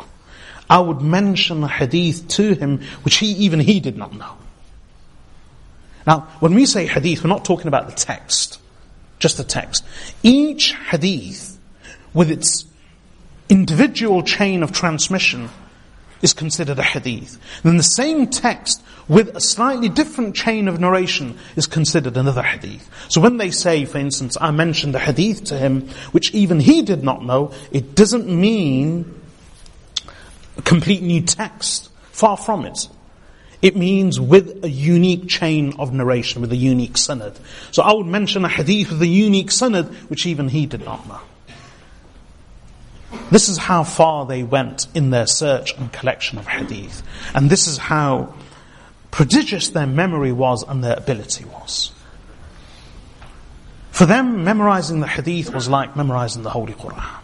[0.69, 4.37] I would mention a hadith to him which he even he did not know.
[6.06, 8.60] Now, when we say hadith, we're not talking about the text,
[9.18, 9.84] just the text.
[10.22, 11.58] Each hadith,
[12.14, 12.64] with its
[13.48, 15.48] individual chain of transmission,
[16.22, 17.38] is considered a hadith.
[17.62, 22.88] Then the same text with a slightly different chain of narration is considered another hadith.
[23.08, 26.82] So when they say, for instance, I mentioned a hadith to him, which even he
[26.82, 29.20] did not know, it doesn't mean
[30.56, 31.90] a complete new text.
[32.12, 32.88] Far from it.
[33.62, 37.36] It means with a unique chain of narration, with a unique sanad.
[37.72, 41.06] So I would mention a hadith with a unique sanad, which even he did not
[41.08, 41.20] know.
[43.30, 47.02] This is how far they went in their search and collection of hadith.
[47.34, 48.34] And this is how
[49.10, 51.92] prodigious their memory was and their ability was.
[53.90, 57.18] For them, memorizing the hadith was like memorizing the Holy Quran.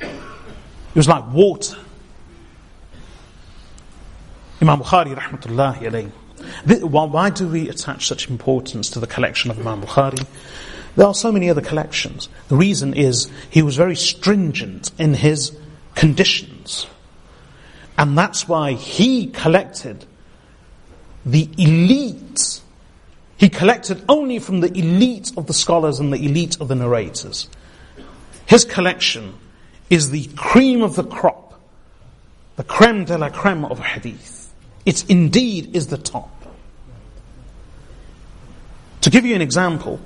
[0.00, 1.78] It was like water.
[4.60, 6.10] Imam Bukhari rahmatullahi
[6.66, 6.82] alayhi.
[6.82, 10.26] why do we attach such importance to the collection of Imam Bukhari?
[10.96, 12.28] There are so many other collections.
[12.48, 15.56] The reason is he was very stringent in his
[15.94, 16.88] conditions.
[17.96, 20.06] And that's why he collected
[21.24, 22.60] the elite.
[23.36, 27.48] He collected only from the elite of the scholars and the elite of the narrators.
[28.46, 29.34] His collection
[29.90, 31.60] is the cream of the crop,
[32.56, 34.37] the creme de la creme of hadith.
[34.88, 36.30] It indeed is the top.
[39.02, 40.00] To give you an example,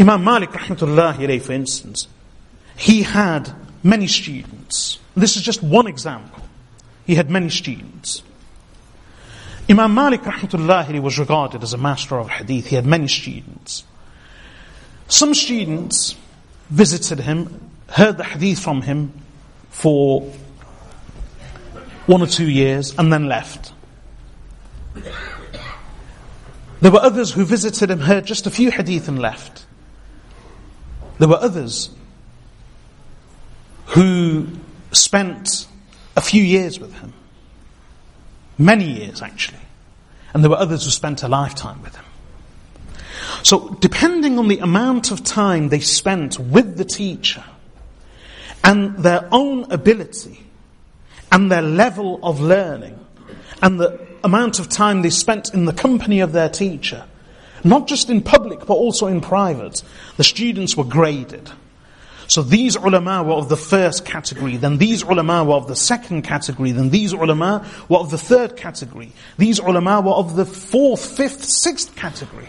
[0.00, 2.08] Imam Malik rahmatullahi for instance,
[2.74, 3.52] he had
[3.82, 4.98] many students.
[5.14, 6.42] This is just one example.
[7.06, 8.22] He had many students.
[9.68, 12.68] Imam Malik rahmatullahi was regarded as a master of hadith.
[12.68, 13.84] He had many students.
[15.06, 16.16] Some students
[16.70, 19.12] visited him, heard the hadith from him
[19.68, 20.32] for
[22.08, 23.72] one or two years and then left.
[26.80, 29.66] There were others who visited him, heard just a few hadith and left.
[31.18, 31.90] There were others
[33.86, 34.48] who
[34.92, 35.66] spent
[36.16, 37.12] a few years with him.
[38.56, 39.58] Many years, actually.
[40.32, 42.04] And there were others who spent a lifetime with him.
[43.42, 47.44] So, depending on the amount of time they spent with the teacher
[48.64, 50.47] and their own ability
[51.30, 52.98] and their level of learning
[53.62, 57.04] and the amount of time they spent in the company of their teacher,
[57.64, 59.82] not just in public but also in private,
[60.16, 61.50] the students were graded.
[62.28, 66.22] So these ulama were of the first category, then these ulama were of the second
[66.22, 69.12] category, then these ulama were of the third category.
[69.38, 72.48] These ulama were of the fourth, fifth, sixth category.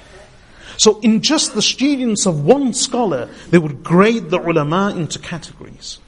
[0.76, 6.00] So in just the students of one scholar, they would grade the ulama into categories.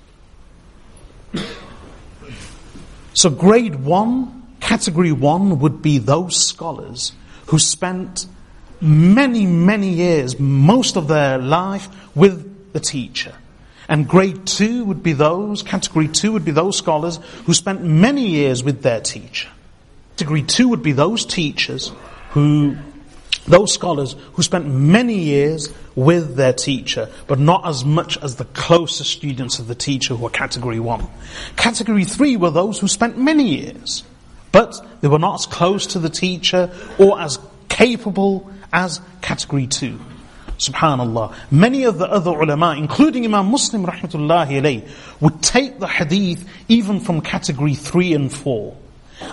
[3.14, 7.12] So grade one, category one would be those scholars
[7.48, 8.28] who spent
[8.80, 13.34] many, many years, most of their life with the teacher.
[13.88, 18.28] And grade two would be those, category two would be those scholars who spent many
[18.28, 19.50] years with their teacher.
[20.16, 21.92] Category two would be those teachers
[22.30, 22.78] who,
[23.46, 28.46] those scholars who spent many years with their teacher, but not as much as the
[28.46, 31.08] closest students of the teacher who are category one.
[31.56, 34.04] Category three were those who spent many years,
[34.52, 40.00] but they were not as close to the teacher or as capable as category two.
[40.62, 41.34] Subhanallah.
[41.50, 44.88] Many of the other ulama, including Imam Muslim rahmatullahi alayh,
[45.20, 48.78] would take the hadith even from category 3 and 4.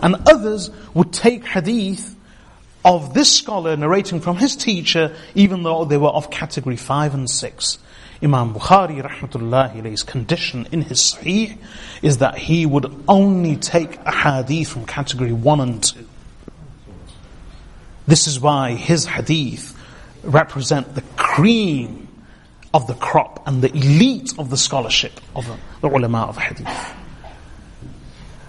[0.02, 2.16] And others would take hadith
[2.84, 7.30] of this scholar narrating from his teacher even though they were of category 5 and
[7.30, 7.78] 6.
[8.22, 11.56] Imam Bukhari rahmatullahi alayh's condition in his Sahih
[12.02, 16.06] is that he would only take a hadith from category 1 and 2.
[18.06, 19.76] This is why his hadith
[20.22, 22.08] represent the cream
[22.74, 25.46] of the crop and the elite of the scholarship of
[25.80, 26.94] the ulama of hadith.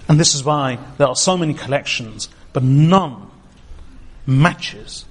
[0.07, 3.29] And this is why there are so many collections, but none
[4.29, 5.05] matches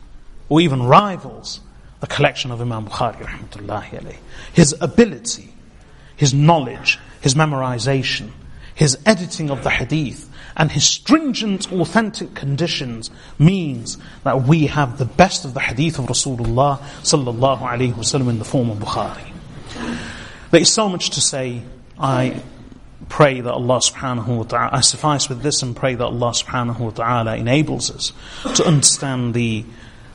[0.49, 1.61] or even rivals
[2.01, 4.17] the collection of Imam Bukhari alayhi.
[4.53, 5.53] His ability,
[6.17, 8.31] his knowledge, his memorization,
[8.75, 15.05] his editing of the hadith, and his stringent authentic conditions means that we have the
[15.05, 19.33] best of the hadith of Rasulullah sallallahu alaihi wasallam in the form of Bukhari.
[20.51, 21.63] There is so much to say.
[21.99, 22.41] I
[23.09, 26.79] pray that Allah subhanahu wa ta'ala, I suffice with this and pray that Allah subhanahu
[26.81, 28.13] wa ta'ala enables us
[28.57, 29.65] to understand the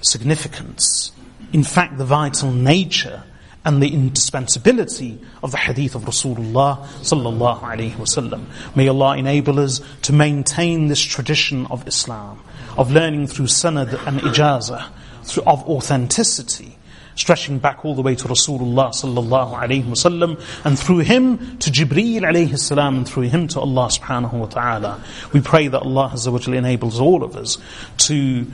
[0.02, 1.12] significance,
[1.52, 3.24] in fact the vital nature
[3.66, 8.46] and the indispensability of the hadith of Rasulullah sallallahu alaihi wasallam.
[8.76, 12.42] May Allah enable us to maintain this tradition of Islam,
[12.78, 14.90] of learning through sanad and ijazah,
[15.24, 16.78] through, of authenticity,
[17.16, 22.22] stretching back all the way to Rasulullah sallallahu alaihi wasallam, and through him to Jibreel
[22.22, 25.04] alayhi salam, and through him to Allah subhanahu wa ta'ala.
[25.32, 27.58] We pray that Allah azza enables all of us
[28.10, 28.48] to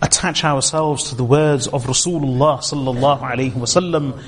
[0.00, 4.20] attach ourselves to the words of Rasulullah sallallahu alaihi wasallam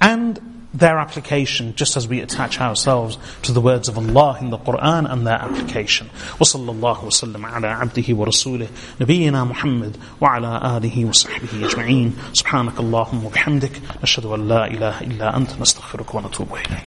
[0.00, 4.57] and their application just as we attach ourselves to the words of Allah in the
[4.57, 6.09] Quran and their application.
[6.39, 8.67] وصلى الله وسلم على عبده ورسوله
[9.01, 15.59] نبينا محمد وعلى آله وصحبه أجمعين سبحانك اللهم وبحمدك نشهد أن لا إله إلا أنت
[15.61, 16.85] نستغفرك ونتوب إليك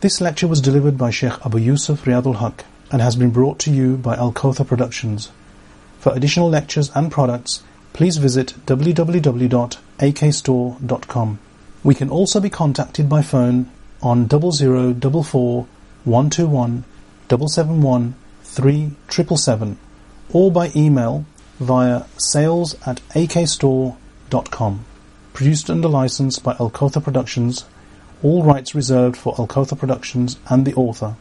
[0.00, 3.70] This lecture was delivered by Sheikh Abu Yusuf Riyadul Haq and has been brought to
[3.70, 5.30] you by Al Kotha Productions.
[6.00, 7.62] For additional lectures and products,
[7.92, 11.38] please visit www.akstore.com.
[11.87, 13.71] We can also be contacted by phone
[14.03, 15.67] on 0044
[16.03, 16.83] 121
[17.29, 19.77] 771 3777
[20.33, 21.23] or by email
[21.61, 24.85] via sales at akstore.com.
[25.31, 27.63] Produced under license by Alcotha Productions,
[28.21, 31.15] all rights reserved for Alcotha Productions and the author.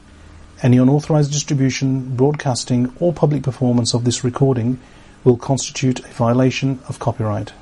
[0.64, 4.80] Any unauthorized distribution, broadcasting, or public performance of this recording
[5.22, 7.52] will constitute a violation of copyright.